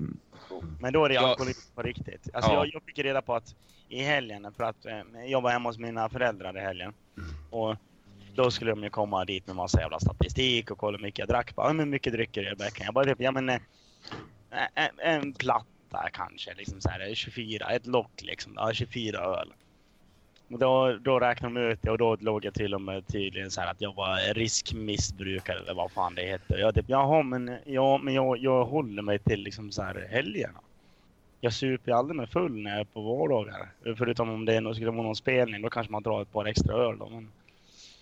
[0.79, 1.27] Men då är det Ja.
[1.29, 2.29] alkoholism på riktigt.
[2.33, 2.57] Alltså Ja.
[2.57, 3.55] jag, jag fick reda på att
[3.89, 6.93] i helgen, för att eh, jag var hemma hos mina föräldrar i helgen.
[7.49, 7.75] Och
[8.35, 11.27] då skulle de ju komma dit med massa jävla statistik och kolla hur mycket jag
[11.27, 11.55] drack.
[11.55, 12.85] Bara, "Ja, men hur mycket drycker i veckan?
[12.85, 13.59] Jag bara typ, ja men eh,
[14.75, 18.53] en, en platta kanske, liksom så här 24, ett lock liksom.
[18.55, 19.53] Ja, 24 öl.
[20.51, 23.51] Och då, då räknade de ut det och då låg jag till och med tydligen
[23.51, 26.57] så här att jag var riskmissbrukare eller vad fan det heter.
[26.57, 30.59] Jag typ, jaha men, ja, men jag, jag håller mig till liksom så här helgerna.
[31.41, 33.69] Jag super ju aldrig mig full när jag är på vardagar.
[33.97, 36.75] Förutom om det är skulle vara någon spelning, då kanske man drar ett par extra
[36.75, 37.09] öl då.
[37.09, 37.31] Men,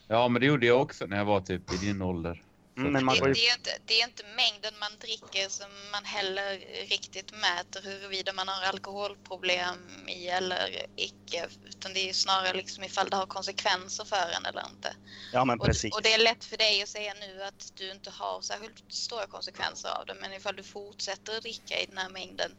[0.07, 2.41] ja men det gjorde jag också när jag var typ i din ålder
[2.79, 3.33] mm, men man Det, ju...
[3.33, 6.59] det, är inte, det är inte mängden man dricker som man heller
[6.89, 11.47] riktigt mäter huruvida man har alkoholproblem i eller icke.
[11.65, 14.95] Utan det är ju snarare liksom ifall det har konsekvenser för en eller inte.
[15.33, 15.95] Ja men Och, precis.
[15.95, 19.27] och det är lätt för dig att säga nu att du inte har särskilt stora
[19.27, 20.13] konsekvenser av det.
[20.21, 22.51] Men ifall du fortsätter att dricka i den här mängden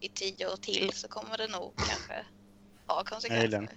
[0.00, 2.26] i tio år till så kommer det nog kanske
[2.86, 3.68] ha konsekvenser.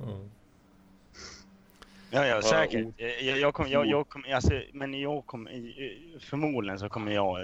[0.00, 0.30] Mm.
[2.12, 2.86] Ja, ja, säkert.
[2.86, 5.48] o- Jag, jag kom, jag, jag kom, alltså, men jag kom,
[6.20, 7.38] förmodligen så kommer jag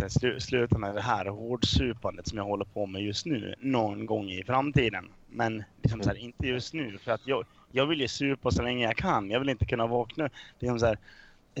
[0.00, 4.06] eh, slu, sluta med det här hårdsupandet som jag håller på med just nu någon
[4.06, 5.08] gång i framtiden.
[5.28, 8.62] Men liksom så här, inte just nu för att jag, jag vill ju supa så
[8.62, 9.30] länge jag kan.
[9.30, 10.98] Jag vill inte kunna vakna liksom så här,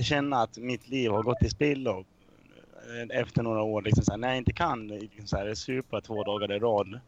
[0.02, 2.04] känna att mitt liv har gått i spillo
[3.10, 3.82] eh, efter några år.
[3.82, 7.00] Liksom så här, när jag inte kan liksom så här, supa två dagar i rad.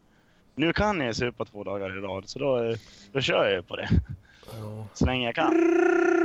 [0.55, 2.77] Nu kan jag supa två dagar i rad så då, eh,
[3.11, 3.89] då kör jag på det.
[4.61, 4.85] Ja.
[4.93, 5.45] Så länge jag kan.
[5.45, 6.23] Eh,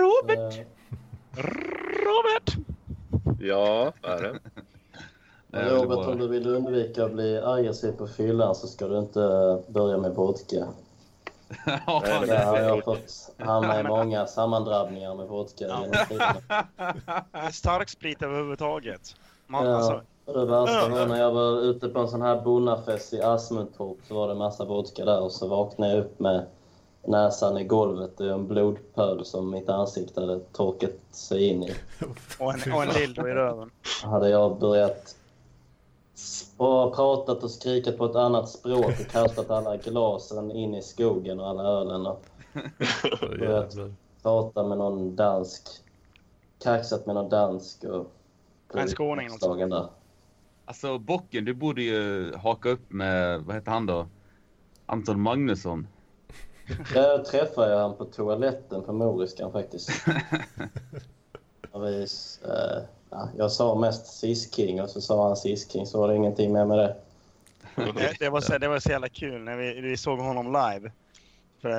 [2.04, 2.56] Robert!
[3.40, 4.32] Ja, är det.
[5.50, 8.98] Nej, det Robert, om du vill undvika att bli aggressiv på fyllan så ska du
[8.98, 10.56] inte börja med vodka.
[11.86, 17.50] ja, Där har det, jag fått hamna i många sammandrabbningar med vodka genom tiderna.
[17.52, 19.16] Starksprit överhuvudtaget.
[19.46, 19.76] Man, Ja.
[19.76, 23.98] alltså, det värsta var när jag var ute på en sån här bonnafest i Asmundtorp
[24.08, 26.46] så var det massa vodka där och så vaknade jag upp med
[27.08, 31.74] näsan i golvet och en blodpöl som mitt ansikte hade torkat sig in i.
[32.38, 33.70] och, en, och en dildo i röven.
[34.04, 35.14] Hade jag börjat
[36.56, 41.40] och pratat och skrikit på ett annat språk och kastat alla glasen in i skogen
[41.40, 42.24] och alla ölen och
[43.40, 43.92] jävlar.
[44.22, 45.68] pratat med någon dansk,
[46.62, 48.06] kaxat med någon dansk och
[48.74, 49.54] En skåning också.
[49.54, 49.88] där.
[50.64, 54.06] Alltså bocken, du borde ju haka upp med, vad heter han då?
[54.86, 55.86] Anton Magnusson.
[56.92, 59.90] Där träffade jag han på toaletten på Moriskan faktiskt.
[61.74, 66.52] Eh, ja, jag sa mest Sis-King och så sa han Sis-King så var det ingenting
[66.52, 66.96] mer med det.
[67.74, 70.92] Det, det, var så, det var så jävla kul när vi, vi såg honom live.
[71.62, 71.70] För,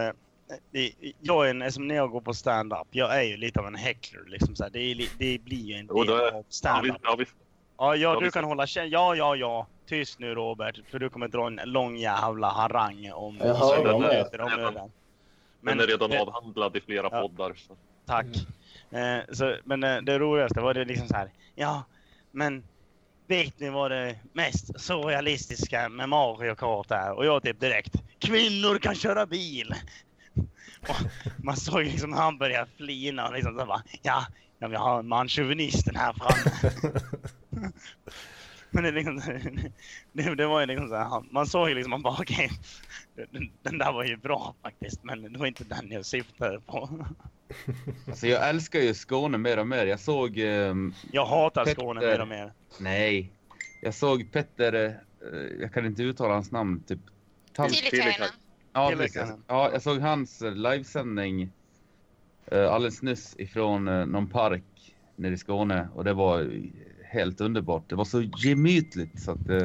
[0.71, 3.67] eh, jag är en, som när jag går på stand-up, jag är ju lite av
[3.67, 4.23] en häckler.
[4.27, 4.69] Liksom så här.
[4.69, 6.97] Det, är, det blir ju en del av stand-up.
[7.03, 7.17] ja.
[7.77, 8.91] Ja, ja, Ja, du kan hålla käft.
[8.91, 9.67] Ja, ja, ja.
[9.89, 13.83] Tyst nu Robert, för du kommer dra en lång jävla harang om Jag hör 20
[13.91, 14.09] dem med.
[14.11, 14.91] minuter om ölen.
[15.61, 17.21] Den är redan det- avhandlad i flera Ja.
[17.21, 17.53] poddar.
[17.55, 17.75] Så.
[18.05, 18.25] Tack.
[18.91, 21.31] Eh, så, men eh, det roligaste var det liksom så här.
[21.55, 21.83] Ja,
[22.31, 22.63] men
[23.27, 27.11] vet ni vad det mest surrealistiska med Mario Kart är?
[27.11, 27.93] Och jag typ direkt.
[28.19, 29.73] Kvinnor kan köra bil!
[30.81, 30.95] Och
[31.43, 33.81] man såg liksom han börja flina och liksom så bara.
[34.01, 34.25] Ja,
[34.59, 36.71] ja vi har manchauvinisten här framme.
[38.71, 39.21] Men det, är liksom,
[40.13, 42.49] det, det var ju liksom så här, man såg ju liksom, man bara okej,
[43.31, 46.89] den, den där var ju bra faktiskt, men det var inte den jag syftade på.
[48.07, 49.85] Alltså jag älskar ju Skåne mer och mer.
[49.85, 50.37] Jag såg...
[50.37, 51.81] ehm, Jag hatar Petter.
[51.81, 52.53] Skåne mer och mer.
[52.79, 53.31] nej.
[53.81, 54.91] Jag såg Petter, eh,
[55.61, 56.99] jag kan inte uttala hans namn, typ.
[57.53, 58.27] Tiilikainen.
[58.73, 58.91] ja,
[59.47, 61.49] ja, jag såg hans eh, livesändning
[62.45, 66.51] eh, alldeles nyss ifrån eh, någon park nere i Skåne och det var
[67.09, 67.83] helt underbart.
[67.89, 69.61] Det var så gemytligt så att eh,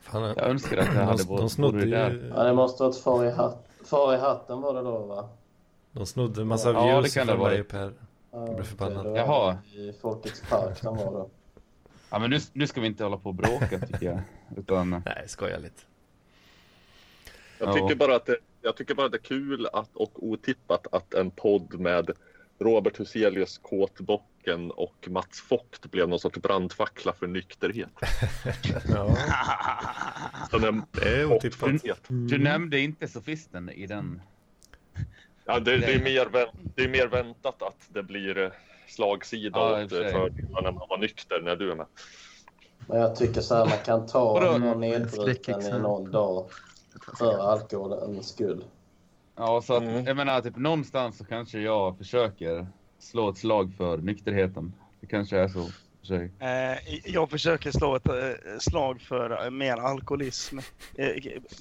[0.00, 2.10] Fan, jag önskar att jag de, hade de varit snodde där.
[2.10, 5.28] ju Ja, det måste varit far i, hatt, far i hatten var det då va?
[5.92, 7.50] de snodde en massa Ja, det views kan det från vara.
[7.52, 7.92] mig Per.
[8.32, 9.04] Ja, blir förbannad.
[9.04, 9.58] då Jaha.
[9.74, 11.30] I Folkets park de var då.
[12.10, 14.20] Ja, men nu, nu ska vi inte hålla på och bråka tycker jag.
[14.56, 15.82] Utan, Nej, skojar lite.
[17.58, 17.72] Jag, Ja.
[17.72, 21.14] tycker bara att det, jag tycker bara att det är kul att, och otippat att
[21.14, 22.10] en podd med
[22.58, 27.90] Robert Huselius Kåtbocken och Mats Vogt blev någon sorts brandfackla för nykterhet.
[28.88, 29.16] Ja,
[30.50, 31.70] Så den, det är otippat.
[32.08, 34.22] Du nämnde inte sofisten i den.
[35.44, 36.28] ja, det, det, är mer,
[36.74, 38.50] det är mer väntat att det blir eh,
[38.88, 41.86] slagsida Ja, åt fördelar när man var nykter när du är med.
[42.86, 46.50] Men jag tycker så här, man kan ta någon nedbruten i någon dag
[47.18, 48.64] för alkoholens skull.
[49.38, 50.04] Ja, så att, Mm.
[50.06, 52.66] jag menar typ någonstans så kanske jag försöker
[52.98, 54.72] slå ett slag för nykterheten.
[55.00, 55.64] Det kanske är så.
[56.08, 56.30] för.
[56.38, 58.14] Eh, jag försöker slå ett eh,
[58.58, 60.58] slag för eh, mer alkoholism.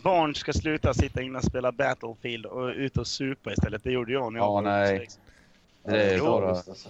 [0.03, 3.83] Barn ska sluta sitta inne och spela Battlefield och ut och supa istället.
[3.83, 5.07] Det gjorde jag när jag Ja, var nej.
[5.83, 6.89] Det är bara- alltså.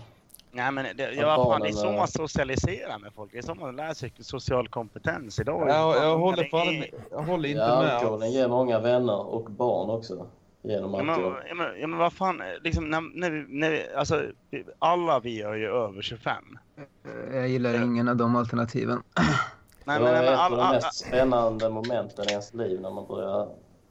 [0.51, 3.31] Nej men det, Ja, ja, vad fan, det är så man socialiserar med folk.
[3.31, 5.69] Det är så man lär sig social kompetens idag.
[5.69, 6.83] Ja, jag Fan, håller fan.
[7.11, 7.91] Jag håller inte Ja, med.
[7.93, 10.25] alkoholen ger många vänner och barn också.
[10.61, 13.93] Genom Ja men, ja, men, ja, men vad fan, liksom, när, när, vi, när vi,
[13.95, 14.25] alltså,
[14.79, 16.43] alla vi är ju över 25.
[17.31, 19.03] Jag gillar ingen av de alternativen.
[19.85, 22.89] Nej, det var nej, men, ett av de mest spännande momenten i ens liv när
[22.89, 23.49] man börjar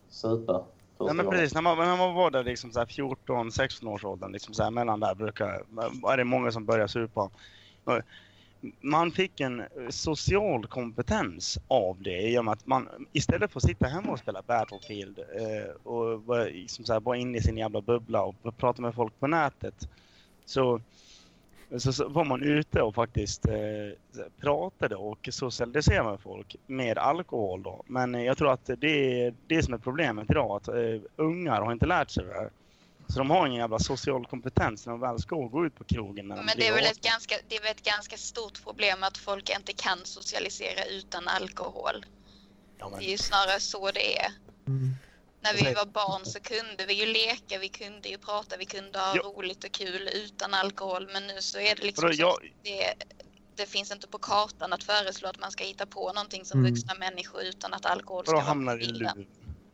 [0.09, 0.63] supa.
[0.99, 4.31] nej, men precis, när man, när man var där liksom så här 14-16 års åldern,
[4.31, 5.63] liksom så här, mellan där brukar,
[6.11, 7.29] är det många som börjar supa.
[8.81, 13.59] Man fick en eh, social kompetens av det i och med att man istället för
[13.59, 17.41] att sitta hemma och spela Battlefield eh, och vara liksom så här, bara inne i
[17.41, 19.89] sin jävla bubbla och prata med folk på nätet
[20.45, 20.81] så
[21.77, 23.55] så, så var man ute och faktiskt eh,
[24.39, 27.83] pratade och socialiserade med folk med alkohol då.
[27.87, 31.61] Men eh, jag tror att det är det som är problemet idag, att eh, ungar
[31.61, 32.49] har inte lärt sig det här.
[33.09, 36.27] Så de har ingen jävla social kompetens när de väl ska gå ut på krogen.
[36.27, 36.91] När de Men det är, väl 18.
[36.91, 41.27] ett ganska, det är väl ett ganska stort problem att folk inte kan socialisera utan
[41.27, 42.05] alkohol.
[42.79, 44.31] Ja, Det är ju snarare så det är.
[45.41, 48.99] När vi var barn så kunde vi ju leka, vi kunde ju prata, vi kunde
[48.99, 49.21] ha Ja.
[49.21, 51.09] roligt och kul utan alkohol.
[51.13, 52.93] Men nu så är det liksom så jag- det,
[53.55, 56.71] det finns inte på kartan att föreslå att man ska hitta på någonting som Mm.
[56.73, 59.27] vuxna människor utan att alkohol ska vara hamnar på i bilden.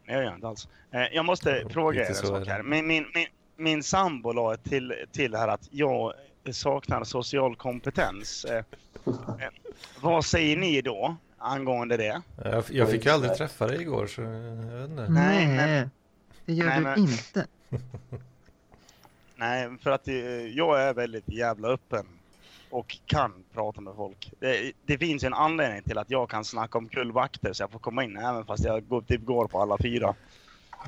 [0.06, 0.68] Jag gör inte alls.
[0.91, 2.64] Eh, jag måste fråga er en sak här.
[2.64, 6.14] Min, min, min, min sambo la till, till här att jag
[6.51, 8.45] saknar social kompetens.
[8.45, 8.64] Eh, eh,
[10.01, 12.22] vad säger ni då angående det?
[12.43, 15.08] Jag, jag fick ju aldrig träffa dig igår så jag vet inte.
[15.10, 15.89] Nej, Nej, men-
[16.45, 17.47] det gör Nej, du men- inte.
[19.36, 20.08] Nej, för att
[20.54, 22.06] jag är väldigt jävla öppen
[22.74, 24.32] och kan prata med folk.
[24.39, 27.80] Det, det finns en anledning till att jag kan snacka om vakter så jag får
[27.80, 30.15] komma in även fast jag går, typ går på alla fyra.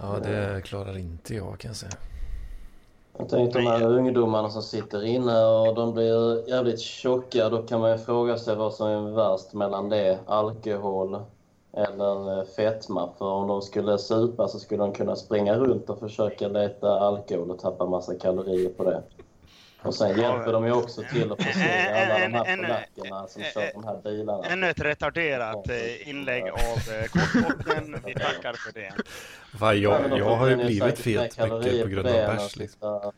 [0.01, 1.91] Ja, det klarar inte jag kan jag säga.
[3.17, 7.49] Jag tänkte de här ungdomarna som sitter inne och de blir jävligt tjocka.
[7.49, 11.19] Då kan man ju fråga sig vad som är värst mellan det, alkohol
[11.73, 13.09] eller fetma.
[13.17, 17.51] För om de skulle supa så skulle de kunna springa runt och försöka leta alkohol
[17.51, 19.03] och tappa massa kalorier på det.
[19.85, 23.27] Och sen hjälper de ju också till att förse alla de här En- en- polackerna
[23.27, 24.43] som kör de här bilarna.
[24.45, 27.97] Ännu ett retarderat eh, inlägg av eh, Kortbocken.
[28.05, 28.93] Vi tackar för det.
[29.59, 33.11] Ja, jag, jag har ju blivit fet mycket på grund av bärs liksom.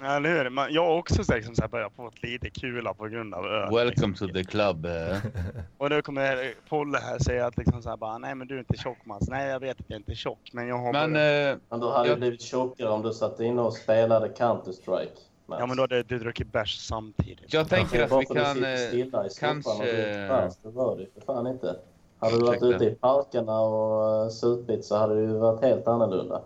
[0.00, 0.50] Ja, eller hur?
[0.50, 3.74] Man, jag har också liksom så här börjat få lite kula på grund av öl.
[3.74, 4.86] Welcome to the club.
[4.86, 5.16] eh.
[5.78, 8.58] Och nu kommer Polle här säga att liksom så här bara, nej men du är
[8.58, 9.28] inte tjock Mats.
[9.28, 11.90] Nej jag vet att jag inte är tjock men jag har Men börjat- Men du
[11.90, 15.18] hade ju Jag- blivit tjockare om du satt inne och spelade Counter-Strike.
[15.46, 15.60] Mats.
[15.60, 17.52] Ja men då hade du druckit bärs samtidigt.
[17.52, 18.64] jag tänker att vi kan...
[18.64, 21.76] eh, stilla i kanske- bärs, det var det för fan inte.
[22.18, 25.86] Hade du varit ute i parkerna och uh, supit så hade det ju varit helt
[25.86, 26.42] annorlunda.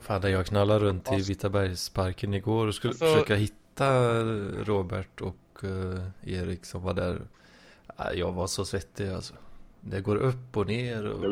[0.00, 4.20] Fan, där jag knallade runt i Vitabergsparken igår och skulle Alltså- försöka hitta
[4.64, 7.20] Robert och eh, Erik som var där.
[7.96, 9.34] Ah, Jag var så svettig alltså.
[9.80, 11.24] Det går upp och ner och...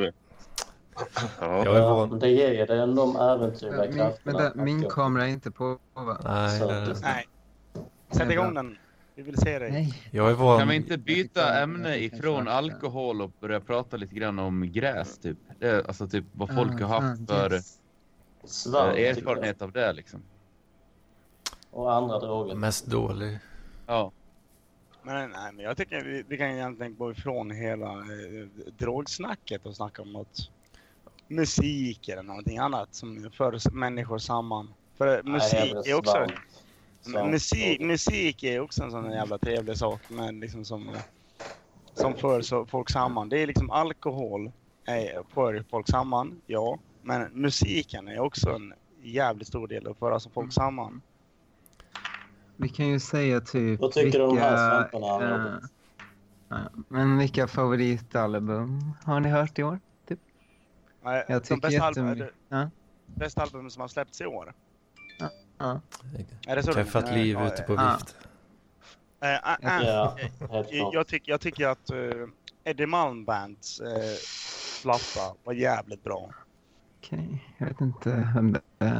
[1.40, 1.64] Ja.
[1.64, 2.08] Jag är van...
[2.10, 4.38] men det ger dig de äventyrliga Min, krafterna.
[4.38, 6.18] vänta, min att- kamera är inte på va?
[6.24, 6.96] Nej, Så- det.
[7.02, 7.28] Nej.
[8.10, 8.78] Sätt igång den.
[9.14, 9.72] Vi vill se dig.
[9.72, 10.02] Nej.
[10.10, 10.58] jag är van...
[10.58, 14.38] Kan vi inte byta Jag ämne jag ifrån svart, alkohol och börja prata lite grann
[14.38, 15.38] om gräs typ?
[15.58, 17.78] Det, alltså typ vad folk har Ah, haft ah, för yes.
[18.44, 19.10] Svamp, eh, jag.
[19.18, 20.22] erfarenhet av det liksom.
[21.70, 22.54] Och andra droger.
[22.54, 23.38] Mest dålig.
[23.86, 24.12] Ja.
[25.02, 28.46] Men, nej, men jag tycker vi, vi kan egentligen gå ifrån hela eh,
[28.78, 30.50] drogsnacket och snacka om något
[31.28, 34.74] musik eller någonting annat som för människor samman.
[34.98, 36.26] För Nej, musik är också...
[37.06, 40.96] Musik, musik är också en sån jävla trevlig sak men liksom som,
[41.94, 43.28] som för så folk samman.
[43.28, 44.52] Det är liksom alkohol
[44.84, 46.78] är, för folk samman, ja.
[47.02, 51.02] Men musiken är också en jävligt stor del att föra så folk samman.
[52.56, 55.60] Vi kan ju säga typ Vad tycker du om de här svamparna,
[56.48, 56.56] ja,
[56.88, 59.80] Men vilka favoritalbum har ni hört i år?
[61.04, 62.24] Nej, Jag de tycker bästa, album.
[62.48, 62.70] Ja.
[63.06, 64.52] bästa albumen som har släppts i år.
[65.58, 65.80] Ja.
[66.46, 66.78] Är det så?
[66.98, 67.96] Eh, liv ja, ute på ja.
[67.98, 68.16] vift.
[69.20, 69.36] Eh, eh,
[69.80, 72.26] eh, Ja, eh, helt jag, jag, tycker, jag tycker att uh,
[72.64, 73.86] Eddie Malm Bands uh,
[74.82, 76.30] platta var jävligt bra.
[76.98, 78.94] Okej, jag vet inte vem det är.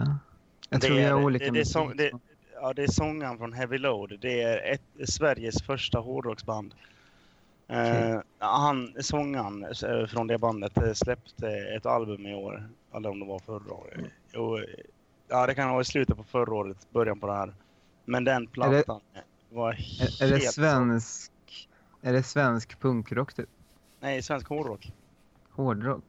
[0.70, 2.12] Jag Det tror vi är- har olika det- det är sång- musik.
[2.12, 2.18] det-
[2.60, 4.18] Ja, det är sångaren från Heavy Load.
[4.20, 6.74] Det är ett, Sveriges första hårdrocksband.
[7.68, 8.18] Eh,
[8.58, 12.68] han, sångaren eh, från det bandet eh, släppte ett album i år.
[12.94, 14.00] Eller om det var förra året.
[14.32, 14.64] Jo, eh,
[15.28, 17.54] ja, det kan ha varit i slutet på förra året, början på det här.
[18.04, 19.00] Men den plattan
[19.50, 20.20] var helt...
[20.20, 21.32] Är, det svensk,
[22.02, 23.48] är det svensk punkrock typ?
[24.00, 24.92] Nej, svensk hårdrock.
[25.50, 26.04] Hårdrock?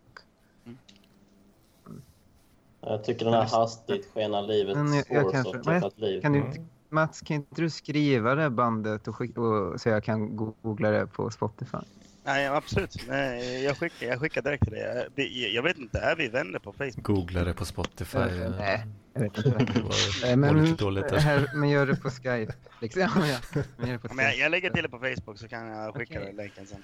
[2.81, 6.21] Jag tycker den här hastigt skena livet Men jag- jag kanske- är- träffat liv.
[6.21, 6.67] Kan du Mm.
[6.89, 11.07] Mats, kan inte du skriva det bandet och skicka, och, så jag kan googla det
[11.07, 11.77] på Spotify?
[12.25, 13.07] Nej, absolut.
[13.07, 14.81] Nej, jag, skickar, jag skickar direkt till dig.
[14.81, 17.03] Jag, det- jag vet inte, är vi vänner på Facebook?
[17.03, 18.17] Googla det på Spotify.
[18.57, 18.85] Nej.
[19.13, 19.49] Jag vet inte.
[19.49, 21.17] Det var, var men, lite dåligt där.
[21.17, 22.53] här, men gör det på Skype.
[22.81, 23.01] Liksom.
[23.01, 23.61] Ja, ja.
[23.77, 24.43] Men gör det på Ja, Men jag, Skype.
[24.43, 26.83] jag lägger till det på Facebook så kan jag skicka dig länken sen.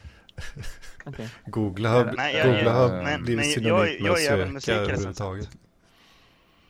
[1.06, 1.30] Okej.
[1.46, 4.32] Googla har, Nej, jag- Googla har jag- men- blivit jag- synonymt med jag att är
[4.34, 4.90] även söka musikrecensent.
[4.90, 5.50] överhuvudtaget.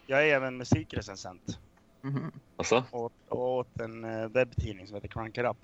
[0.05, 1.57] Jag är även musikrecensent
[2.03, 2.31] Mhm.
[2.57, 5.57] Alltså, åt, åt en eh, webbtidning som heter Crank It Up.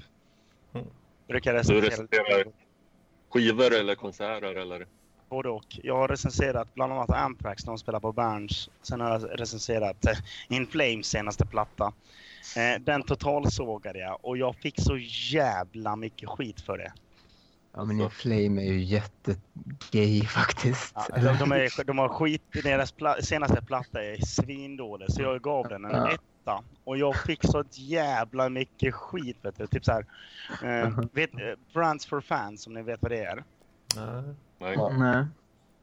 [0.74, 0.88] Mm.
[1.28, 2.44] Brukar Du recensera
[3.30, 4.88] skivor eller konserter eller?
[5.30, 5.80] både och.
[5.84, 8.70] Jag har recenserat bland annat Anthrax när de spelar på Berns.
[8.82, 10.18] Sen har jag recenserat eh,
[10.50, 11.94] In Flames senaste platta.
[12.58, 14.98] Eh, den totalsågade jag och jag fick så
[15.32, 16.94] jävla mycket skit för det.
[17.78, 20.94] Ja, men In Flame är ju jättegay faktiskt.
[20.96, 25.42] Ja, de, de, är, de har skit, deras pla, senaste platta är svindålig så jag
[25.42, 26.12] gav den en Ja.
[26.12, 26.64] etta.
[26.84, 29.68] Och jag fick så jävla mycket skit vet du.
[29.68, 30.06] Typ så här.
[30.64, 31.40] Eh, vet, eh,
[31.74, 33.44] Brands for fans om ni vet vad det är.
[33.96, 34.36] Nej.
[34.60, 34.74] Nej.
[34.76, 34.90] Ja.
[34.90, 35.26] Nej,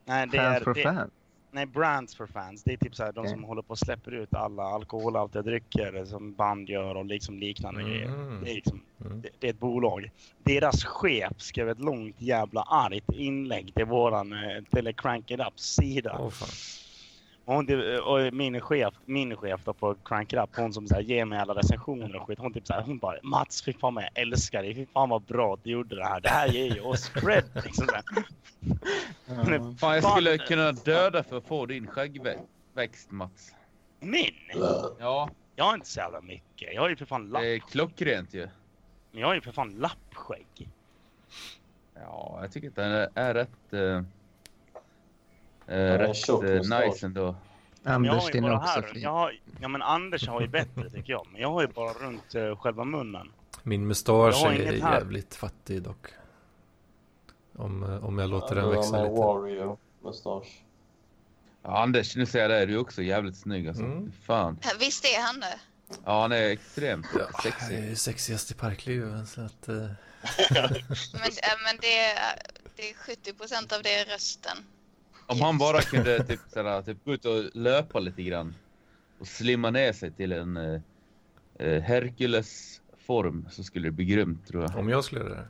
[0.05, 1.11] Nej, det fans är, for det, fans.
[1.55, 2.63] Nej, Brands for fans.
[2.65, 6.05] Det är typ så här, de som håller på och släpper ut alla alkoholhaltiga drycker
[6.05, 8.09] som band gör och liksom liknande grejer.
[8.09, 8.45] Mm.
[8.45, 9.21] Det är, liksom, Mm.
[9.21, 10.11] det, det är ett bolag.
[10.43, 15.63] Deras chef skrev ett långt jävla argt inlägg till våran eh, till Crank It Ups
[15.75, 16.19] sida.
[17.47, 20.95] Hon, typ- och min chef, min chef då på Crank It Up, hon som så
[20.95, 22.39] här, ger mig alla recensioner och skit.
[22.39, 24.75] Hon typ så här, hon bara Mats, fy fan vad jag älskar dig.
[24.75, 26.21] Fy fan vad bra att du gjorde det här.
[26.21, 27.45] Det här ger ju oss cred.
[27.65, 28.23] Liksom så.
[29.27, 33.55] Men Fan, jag skulle kunna döda för att få din skäggväxt, Mats.
[34.01, 34.35] Min?
[34.99, 36.75] Ja, Jag har inte så jävla mycket.
[36.75, 37.43] Jag har ju för fan lapp.
[37.43, 38.49] det är klockrent ju.
[39.11, 40.69] Men jag har ju för fan lappskägg.
[41.95, 43.73] Ja, jag tycker att den är, är rätt...
[43.73, 44.03] Uh,
[45.69, 46.87] uh, är rätt tjock mustasch.
[46.87, 47.35] nice ändå.
[47.85, 48.83] Anders, din är bara också här.
[48.83, 49.03] fin.
[49.03, 51.27] Jag har, ja men Anders har ju bättre tycker jag.
[51.33, 53.33] Men jag har ju bara runt eh, själva munnen.
[53.63, 56.07] Min mustasch är jävligt fattig dock.
[57.57, 59.15] Om, eh, om jag låter Ja, den växa lite.
[59.15, 60.63] Wario-mustasch.
[61.63, 62.67] Ja, Anders, nu säger jag det.
[62.67, 63.83] Du är också jävligt snygg alltså.
[63.85, 64.13] Mm.
[64.27, 64.59] Fan.
[64.63, 65.61] Ja, Visst är han det?
[66.05, 67.77] Ja, han är extremt Ja, sexig.
[67.79, 69.69] är ju sexigast i parklivet så att...
[69.69, 69.75] eh,
[71.13, 72.19] Men, äh, men det, är,
[72.77, 74.57] det är 70 procent av det är rösten.
[75.27, 78.55] Om han bara kunde typ, såhär, typ gå ut och löpa lite grann
[79.19, 80.81] och slimma ner sig till en uh,
[81.59, 84.77] Hercules-form så skulle det bli grymt tror jag.
[84.77, 85.47] om jag skulle det?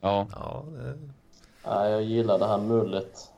[0.00, 0.28] Ja.
[0.32, 0.98] Ja, det...
[1.64, 3.30] Ja, jag gillar det här mullet.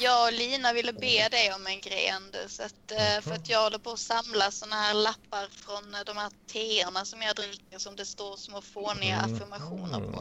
[0.00, 2.60] Jag och Lina ville be dig om en grej Anders.
[2.60, 6.16] Att, eh, för att jag håller på att samla såna här lappar från eh, de
[6.16, 9.34] här teerna som jag dricker som det står små fåniga Mm.
[9.34, 10.18] affirmationer på.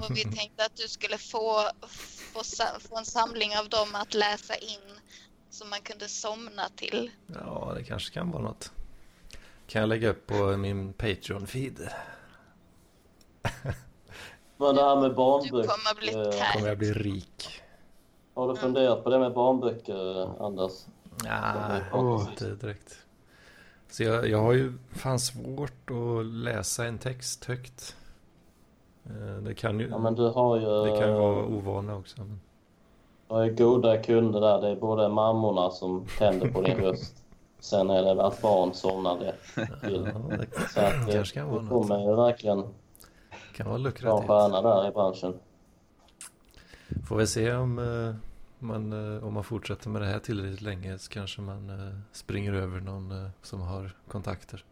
[0.04, 1.70] Och vi tänkte att du skulle få,
[2.32, 2.42] få,
[2.88, 5.00] få en samling av dem att läsa in
[5.50, 7.10] som man kunde somna till.
[7.26, 8.72] Ja, det kanske kan vara något.
[9.66, 11.88] Kan jag lägga upp på min Patreon-feed?
[14.56, 15.68] Men det här med Du barnböcker.
[15.68, 16.66] kommer bli eh, Kommer tär.
[16.68, 17.60] jag bli rik?
[18.34, 20.72] Har du funderat på det med barnböcker, Anders?
[21.24, 22.26] Nej, Åh.
[22.30, 22.96] inte direkt.
[23.90, 27.96] Så jag, jag har ju fan svårt att läsa en text högt.
[29.06, 32.16] Eh, Det kan ju, Ja, men du har ju, det kan ju vara ovana också.
[32.20, 32.40] Men...
[33.28, 34.60] du har ju goda kunder där.
[34.60, 37.14] Det är både mammorna som tänder på din röst.
[37.60, 39.32] Sen är det att barn somnar till.
[39.56, 41.68] Ja, det Så att eh, du något.
[41.68, 42.64] kommer ju verkligen
[43.56, 44.26] Kan vara vara en lukrativt.
[44.26, 45.34] stjärna där i branschen.
[47.06, 48.14] Får vi se om eh,
[48.58, 52.52] man, eh, om man fortsätter med det här tillräckligt länge så kanske man eh, springer
[52.52, 54.64] över någon eh, som har kontakter.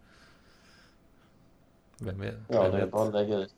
[1.98, 2.34] Vem vet?
[2.48, 2.90] Ja, Vem det är vet?
[2.90, 3.54] bara att lägga ut.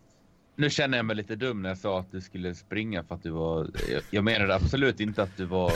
[0.57, 3.23] Nu känner jag mig lite dum när jag sa att du skulle springa för att
[3.23, 3.71] du var...
[3.91, 5.73] Jag, jag menade absolut inte att du var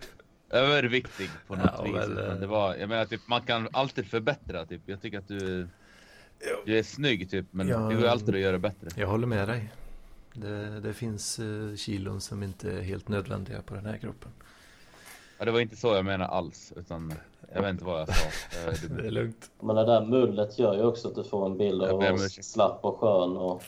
[0.50, 1.94] överviktig på något Ja, vis.
[1.94, 4.82] väl, utan det var, jag menar typ, man kan alltid förbättra typ.
[4.86, 5.68] Jag tycker att du,
[6.66, 7.78] du är snygg typ, men Ja.
[7.78, 8.88] det går alltid att göra bättre.
[8.96, 9.72] Jag håller med dig.
[10.34, 14.30] Det, det finns eh, kilon som inte är helt nödvändiga på den här kroppen.
[15.38, 17.14] Ja, det var inte så jag menade alls, utan
[17.54, 18.26] jag vet inte vad jag sa.
[18.58, 19.50] Eh, Det är lugnt.
[19.60, 22.84] Men det där mullet gör ju också att du får en bild av oss slapp
[22.84, 23.62] och skön och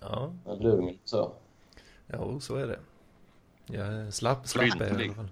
[0.00, 0.98] Ja, lugn.
[1.04, 1.32] Så.
[2.12, 2.78] jo, så är det.
[3.66, 5.28] Jag är slapp, slapp är jag i alla fall.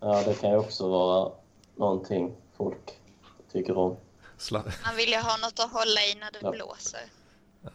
[0.00, 1.32] Ja, det kan ju också vara
[1.76, 2.98] någonting folk
[3.52, 3.96] tycker om.
[4.36, 4.66] Slapp.
[4.84, 6.50] Man vill ju ha något att hålla i när det Ja.
[6.50, 7.00] blåser.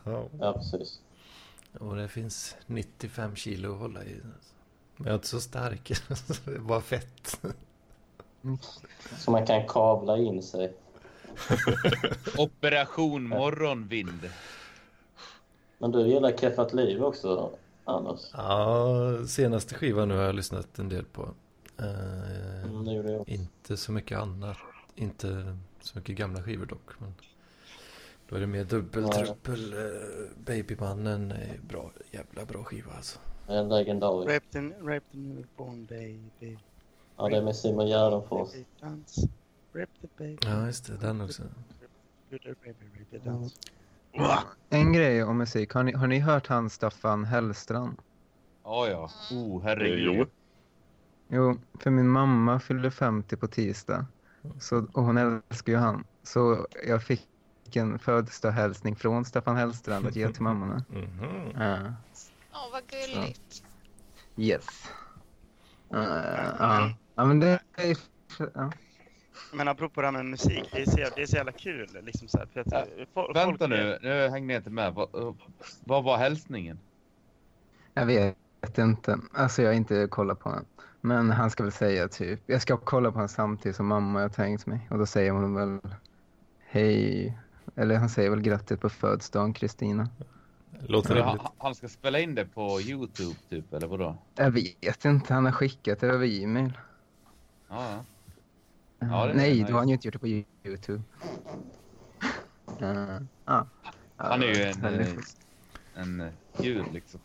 [0.03, 0.99] Ja, Ja, precis.
[1.79, 4.21] Och det finns 95 kilo att hålla i.
[4.95, 5.87] Men jag är inte så stark.
[6.45, 7.39] Det är bara fett.
[9.17, 10.73] Så man kan kabla in sig.
[12.37, 14.29] Operation Morgonvind.
[15.77, 17.51] Men du gillar Keffat Liv också,
[17.85, 18.19] Anders?
[18.33, 21.29] Ja, senaste skivan nu har jag lyssnat en del på.
[21.77, 23.23] Eh, Mm.
[23.27, 24.57] Inte så mycket annat.
[24.95, 26.99] Inte så mycket gamla skivor dock.
[26.99, 27.13] Men
[28.29, 29.73] då är det mer dubbeltruppel.
[29.73, 29.81] Uh,
[30.45, 33.19] Babymannen är bra, jävla bra skiva alltså.
[33.47, 34.29] En legendarisk.
[34.31, 36.57] Rape the newborn baby.
[37.17, 38.51] Ja, det är med Simon Gärdenfors.
[38.51, 40.37] The baby.
[40.41, 40.97] Ja, just det.
[40.97, 41.43] Den också.
[42.29, 43.55] Do the baby, rape the dance.
[44.69, 45.73] En grej om musik.
[45.73, 47.97] Har ni, har ni hört han Staffan Hellstrand?
[48.63, 49.09] Ja, ja.
[49.31, 50.15] Oh, Eh, herregud.
[50.17, 50.25] jo.
[51.29, 54.05] Jo, för min mamma fyllde 50 på tisdag.
[54.59, 56.03] Så, och hon älskar ju han.
[56.23, 57.27] Så jag fick
[57.75, 60.83] en födelsedagshälsning från Staffan Hellstrand att ge till mammorna.
[60.89, 61.51] Mhm.
[61.61, 61.77] Ja.
[62.53, 63.63] Åh, vad gulligt.
[64.37, 64.67] Yes.
[65.93, 65.99] Uh,
[66.59, 66.93] ja.
[67.15, 67.97] ja, men det är...
[69.53, 71.97] Men apropå det här med musik, det är så, det är så jävla kul.
[72.03, 74.69] Liksom så här, för att, Ja, eh, fol- Vänta folk- nu, nu hängde jag inte
[74.69, 74.93] med.
[74.93, 75.35] Vad,
[75.85, 76.79] vad var hälsningen?
[77.93, 79.19] Jag vet inte.
[79.33, 80.65] Alltså jag har inte kollat på honom.
[81.01, 84.29] Men han ska väl säga typ, jag ska kolla på honom samtidigt som mamma har
[84.29, 84.87] tänkt mig.
[84.91, 85.79] Och då säger hon väl
[86.67, 87.37] hej.
[87.77, 90.09] Eller han säger väl grattis på födelsedagen Kristina.
[90.87, 91.51] Låter Han, rimligt.
[91.57, 94.17] han ska spela in det på Youtube typ, eller vadå?
[94.35, 96.73] Jag vet inte, han har skickat det över e-mail.
[97.69, 98.05] Ja, ja.
[98.99, 101.03] Ja, det är Nej, då har han ju inte gjort det på Youtube.
[102.81, 103.67] Uh, ja.
[104.15, 105.07] Han är ju en, Ja, är eh,
[105.93, 107.19] en eh, gud liksom.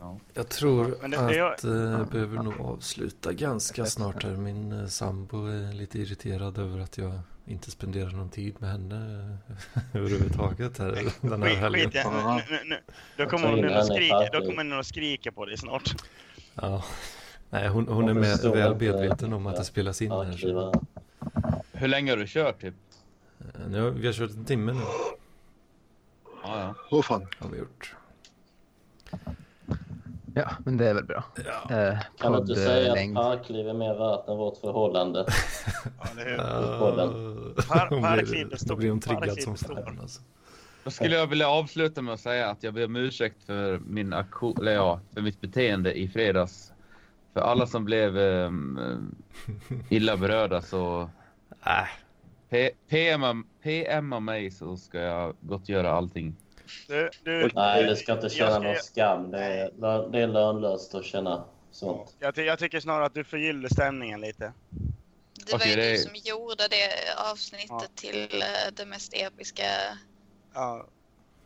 [0.00, 0.18] Ja.
[0.34, 4.36] Jag tror det- att eh, jag behöver nog avsluta ganska snart här.
[4.36, 8.96] Min eh, sambo är lite irriterad över att jag inte spenderar någon tid med henne
[9.54, 11.90] eh, överhuvudtaget här den här helgen.
[11.90, 12.78] skit i nu, nu, nu.
[13.16, 14.46] Då kommer hon i skrika, då parken.
[14.46, 15.94] kommer hon och skrika på dig snart.
[16.54, 16.84] Ja.
[17.50, 20.32] Nej, hon, hon är Jag med, väl medveten om att det spelas in här.
[20.32, 20.72] Så.
[21.72, 22.74] Hur länge har du kört typ?
[23.68, 24.80] Nu, har- vi har kört en timme nu.
[26.42, 26.74] Ja, ja.
[26.90, 27.26] Åh fan.
[27.38, 27.94] Har vi gjort.
[30.38, 31.24] Ja, men det är väl bra.
[31.44, 31.90] Ja.
[31.92, 33.16] Uh, Kan du inte säga att Poddlängd.
[33.16, 35.26] parkliv är mer värt än vårt förhållande?
[35.98, 36.38] Ja, eller hur?
[36.38, 38.68] Uh, hon Parkliv blir, består.
[38.68, 40.22] då blir triggad Parkliv som fan alltså.
[40.84, 44.12] Då skulle jag vilja avsluta med att säga att jag ber om ursäkt för min
[44.12, 46.72] aktion, eller ja, för mitt beteende i fredags.
[47.32, 49.14] För alla som blev um,
[49.88, 51.10] illa berörda så
[52.50, 56.36] Äh, PMa, PMa mig så ska jag gott göra allting.
[56.88, 59.30] Du, du, Nej, du ska inte känna ska- någon skam.
[59.30, 62.16] Det är, det är lönlöst att känna sånt.
[62.18, 64.52] Jag, ty- jag tycker snarare att du förgyller stämningen lite.
[65.46, 67.82] Det var Okej, ju det du som gjorde det avsnittet Ja.
[67.94, 68.46] till eh,
[68.76, 69.62] det mest episka.
[70.54, 70.86] Ja,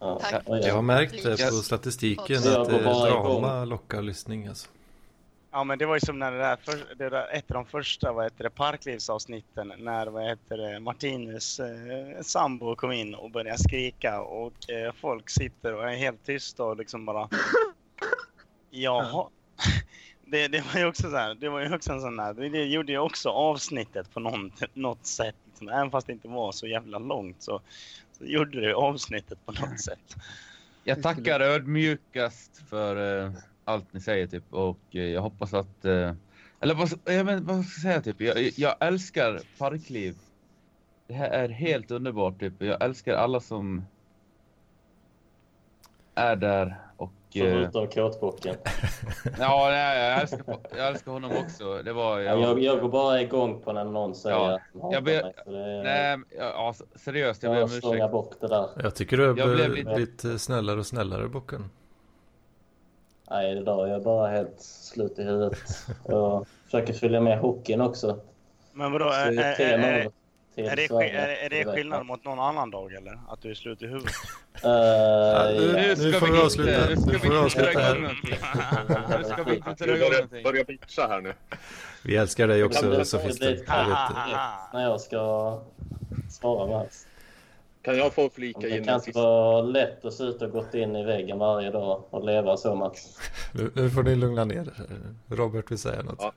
[0.02, 0.20] Ja.
[0.46, 4.68] Jag har märkt det på statistiken att eh, drama lockar lyssning alltså.
[5.50, 7.66] Ja men det var ju som när det där, för, det där ett av de
[7.66, 13.30] första vad heter det, parklivsavsnitten när vad heter det, Martinus eh, sambo kom in och
[13.30, 17.28] började skrika och eh, folk sitter och är helt tysta och liksom bara
[18.70, 19.28] Jaha.
[20.26, 22.48] Det, det var ju också så här, det var ju också en sån här, det,
[22.48, 25.34] det gjorde ju också avsnittet på någon, något sätt.
[25.46, 25.68] Liksom.
[25.68, 27.60] Även fast det inte var så jävla långt så,
[28.12, 30.16] så gjorde det avsnittet på något sätt.
[30.84, 33.32] Jag tackar ödmjukast för eh,
[33.64, 36.12] allt ni säger typ och eh, jag hoppas att eh,
[36.60, 40.16] eller vad, jag men, vad ska jag säga typ jag, jag älskar parkliv.
[41.06, 42.52] Det här är helt underbart typ.
[42.58, 43.84] Jag älskar alla som
[46.14, 48.54] är där och eh, Förutom kåtbocken.
[49.38, 51.82] ja, nej, jag älskar jag älskar honom också.
[51.82, 52.38] Det var Ja.
[52.40, 54.54] Jag, jag går bara igång på när någon säger Ja.
[54.54, 55.32] att hatar Jag ber- mig.
[55.46, 58.12] Det nej, ja, ja, seriöst jag ber jag om ursäkt.
[58.12, 58.68] bort det där.
[58.82, 61.70] Jag tycker du har Jag blev blivit snällare och snällare Bocken.
[63.30, 63.86] Nej, det där.
[63.86, 65.58] Jag är bara helt slut i huvudet.
[66.08, 68.20] Jag försöker följa med hockeyn också.
[68.72, 70.10] Men vadå, är, det är, är,
[70.56, 73.18] är, är, det, är, är det skillnad mot någon annan dag eller?
[73.28, 74.12] Att du är slut i huvudet?
[74.62, 75.96] Nu- ja.
[75.96, 76.88] ska nu får vi avsluta.
[76.88, 77.98] Nu ska Nu vi får vi inte avsluta här.
[79.18, 80.42] Nu ska vi inte dra igång någonting.
[80.42, 81.32] börjar bitcha här nu.
[82.04, 83.58] Vi älskar dig Det också Sofister.
[84.72, 85.58] när jag ska
[86.30, 87.06] svara Mats.
[87.82, 90.50] Kan jag få flika Det in kan en inte vara lätt att se ut och
[90.50, 93.18] gått in i väggen varje dag och leva så Mats.
[93.52, 94.86] Nu, nu får ni lugna ner er.
[95.26, 96.18] Robert vill säga något.
[96.18, 96.32] Ja.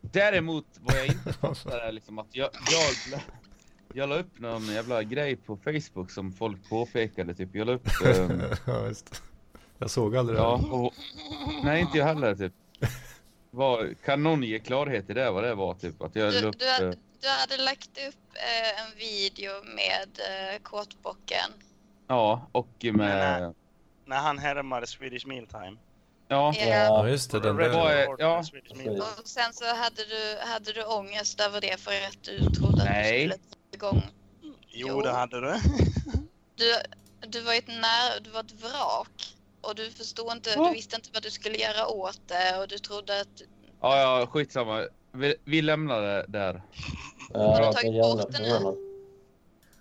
[0.00, 3.20] Däremot var jag inte fattar är liksom att jag, jag,
[3.92, 7.34] jag la upp någon jävla grej på Facebook som folk påpekade.
[7.34, 7.48] Typ.
[7.52, 7.88] Jag la upp...
[8.06, 9.22] ehm, ja, just.
[9.78, 10.68] Jag såg aldrig ja, det.
[10.68, 10.92] och,
[11.64, 12.34] nej, inte jag heller.
[12.34, 12.52] Typ.
[13.54, 15.30] Vad, kan någon ge klarhet i det?
[15.30, 15.74] Vad det var?
[15.74, 16.02] Typ?
[16.02, 20.08] Att jag Du, upp, du, hade, eh, du hade lagt upp eh, en video med
[20.54, 21.50] eh, kåtbocken.
[22.08, 23.54] ja, och med...
[24.06, 25.76] När han härmade Swedish Mealtime.
[26.28, 26.66] Ja, Ja.
[26.66, 27.40] Ja, just det.
[27.40, 27.90] Den där.
[27.90, 28.38] är- ja.
[29.20, 32.88] Och sen så hade du, hade du ångest över det för att du trodde att
[32.88, 33.26] Nej.
[33.26, 33.38] du skulle
[33.72, 34.02] igång.
[34.68, 35.54] Jo, det hade du.
[36.56, 36.74] Du,
[37.28, 39.34] du var ett när, du var ett vrak.
[39.68, 40.68] Och du förstod inte, Ja.
[40.68, 43.42] du visste inte vad du skulle göra åt det och du trodde att
[43.80, 44.86] ja, ja, skitsamma.
[45.12, 46.62] Vi, vi lämnar det där.
[47.34, 48.76] Har du jag tagit bort den nu?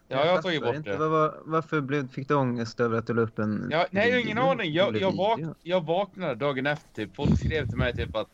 [0.08, 0.98] Ja, jag har tagit bort det.
[0.98, 4.16] Var- varför blev, fick du ångest över att du la upp en Ja, nej, jag
[4.16, 4.74] har ingen aning.
[4.74, 6.94] Jag, jag, vak jag vaknade dagen efter.
[7.06, 7.16] Typ.
[7.16, 8.28] Folk skrev till mig typ att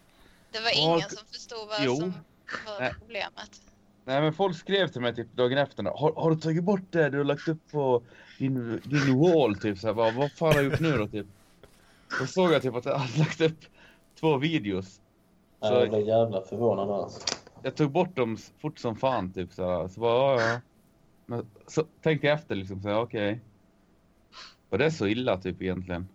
[0.51, 1.95] det var ingen som förstod vad jo.
[1.95, 2.13] som
[2.65, 2.93] var Nej.
[2.99, 3.61] problemet.
[4.05, 5.83] Nej men folk skrev till mig typ dagen efter.
[5.83, 8.03] Har, har du tagit bort det du har lagt upp på
[8.37, 9.55] din, din wall?
[9.55, 11.07] Typ så här, bara, vad fan har jag gjort nu då?
[11.07, 11.27] Typ.
[12.19, 13.59] Då såg jag typ att jag hade lagt upp
[14.19, 15.01] två videos.
[15.59, 17.19] Ja, jag blev jävla förvånad alltså.
[17.63, 19.87] Jag tog bort dem fort som fan typ så här.
[19.87, 20.59] Så bara, ja, ja.
[21.25, 23.39] Men så tänkte jag efter liksom så okej.
[24.69, 26.07] Var det så illa typ egentligen?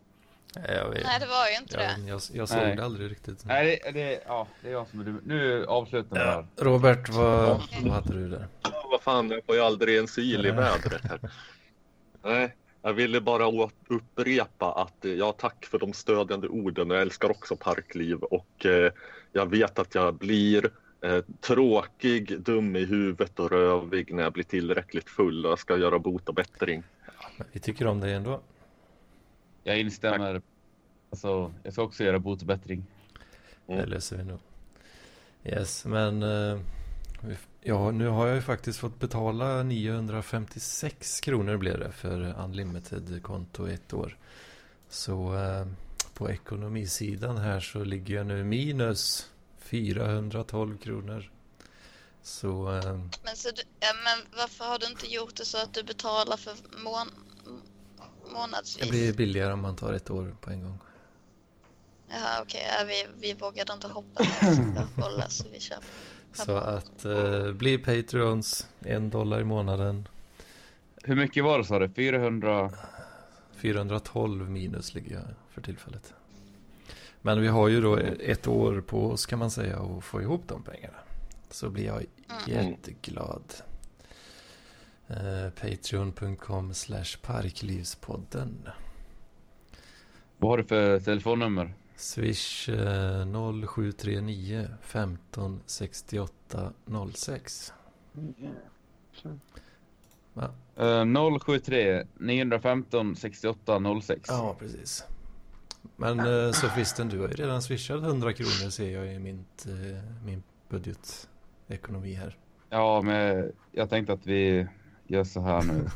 [0.57, 1.05] Nej, jag, vet.
[1.05, 2.11] Nej, det var ju inte jag, det.
[2.11, 2.77] jag, jag såg Nej.
[2.77, 3.45] det aldrig riktigt.
[3.45, 5.21] Nej det, det, ja, det är jag som är dum.
[5.25, 6.27] Nu avslutar vi Ja.
[6.31, 6.47] här.
[6.65, 8.47] Robert, vad, vad hade du där?
[8.63, 11.21] Ja, vad fan, jag får ju aldrig en sil i vädret här.
[12.23, 16.91] Nej, jag ville bara upprepa att eh, ja, tack för de stödjande orden.
[16.91, 18.93] Jag älskar också parkliv och eh,
[19.32, 20.70] jag vet att jag blir
[21.01, 25.76] eh, tråkig, dum i huvudet och rövig när jag blir tillräckligt full och jag ska
[25.76, 26.82] göra bot och bättring.
[27.53, 28.41] Vi tycker om dig ändå.
[29.62, 30.43] Jag instämmer.
[31.11, 32.85] Alltså, jag ska också göra bot och bättring.
[33.66, 33.80] Mm.
[33.80, 34.39] Det löser vi nog.
[35.45, 36.59] Yes, men eh,
[37.20, 43.67] vi- ja, nu har jag ju faktiskt fått betala 956 kronor blev det för unlimited-konto
[43.67, 44.19] ett år.
[44.89, 45.67] Så eh,
[46.15, 51.31] på ekonomisidan här så ligger jag nu minus 412 kronor.
[52.23, 55.75] Så eh, Men, så du, ja, men varför har du inte gjort det så att
[55.75, 56.55] du betalar för
[56.85, 57.11] mån,
[58.33, 58.85] månadsvis?
[58.85, 60.79] det blir billigare om man tar ett år på en gång.
[62.15, 62.62] Jaha, okej.
[62.79, 65.79] Ja, vi, vi vågade inte ska hålla så vi kör.
[66.33, 70.09] Så att eh, bli Patreons, en dollar i månaden.
[71.03, 71.89] Hur mycket var det sa du?
[71.89, 72.71] 400?
[73.57, 76.15] 412 minus ligger jag för tillfället.
[77.23, 80.43] Men vi har ju då ett år på oss kan man säga att få ihop
[80.49, 80.99] de pengarna.
[81.51, 82.05] Så blir jag
[82.47, 83.55] jätteglad.
[85.09, 88.69] Eh, Patreon.com slash parklivspodden.
[90.39, 91.75] Vad har du för telefonnummer?
[91.97, 96.73] Swish eh, 0739 15 68
[97.15, 97.73] 06.
[100.33, 100.51] Va?
[100.77, 104.29] Uh, 073 915 68 06.
[104.29, 105.05] Ja, precis.
[105.97, 110.25] Men eh, Sofisten, du har ju redan swishat 100 kronor ser jag i mint, eh,
[110.25, 112.37] min budgetekonomi här.
[112.71, 114.67] Ja, men jag tänkte att vi
[115.07, 115.89] gör så här nu.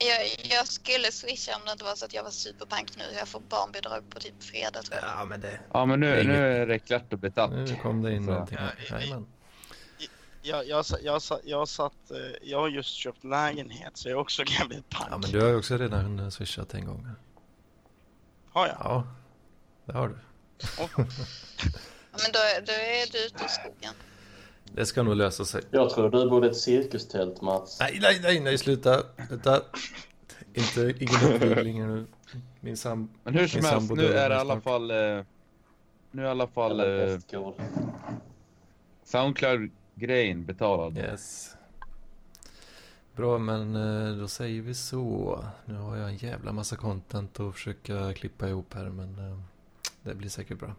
[0.00, 3.04] Jag, jag skulle swisha om det inte var så att jag var superpank nu.
[3.18, 5.10] Jag får barnbidrag på typ fredag tror jag.
[5.10, 5.60] Ja, men det...
[5.72, 7.52] Ja, men Det är nu, nu är det klart och betalt.
[7.52, 8.30] Nu kom det in Så.
[8.30, 8.58] någonting.
[8.90, 9.22] Ja.
[10.42, 14.42] Jag, jag, jag, jag, satt, eh, jag har just köpt lägenhet så jag är också
[14.58, 15.08] gammal pank.
[15.10, 17.08] Ja, men du har ju också redan swishat en gång.
[18.52, 18.76] Har jag?
[18.80, 19.06] Ja,
[19.84, 20.18] det har du.
[22.12, 23.94] Ja, Men då, då är du ute i skogen.
[24.74, 25.62] Det ska nog lösa sig.
[25.70, 27.80] Jag tror du bodde i ett cirkustält, Mats.
[27.80, 29.02] Nej, nej, nej, nej, sluta.
[29.28, 29.62] Sluta.
[30.54, 32.06] Inte, ingen uppvigling nu.
[32.60, 33.08] Min sam...
[33.24, 34.90] Men hur som helst, sambo nu är det i alla fall...
[34.90, 34.96] eh,
[36.10, 37.18] Nu är i alla fall eh.
[39.04, 40.98] Soundcloud-grejen betalad.
[40.98, 41.56] Yes.
[43.16, 45.44] Bra, men eh, då säger vi så.
[45.64, 49.38] Nu har jag en jävla massa content att försöka klippa ihop här, men eh,
[50.02, 50.74] det blir säkert bra.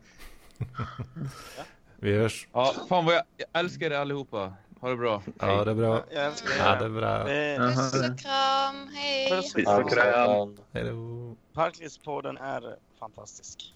[2.01, 2.47] Vi hörs.
[2.53, 4.53] Ja, fan vad jag, jag älskar er allihopa.
[4.81, 5.21] Ha det bra.
[5.39, 6.03] Ja, det är bra.
[6.11, 6.85] Jag älskar Ja, det.
[6.85, 7.29] är bra.
[7.29, 7.67] Eh.
[7.75, 9.29] Puss och kram, hej!
[9.29, 9.55] Puss.
[9.55, 10.57] Och kram.
[10.73, 11.35] Hej då.
[11.53, 13.73] Parklivspodden är fantastisk.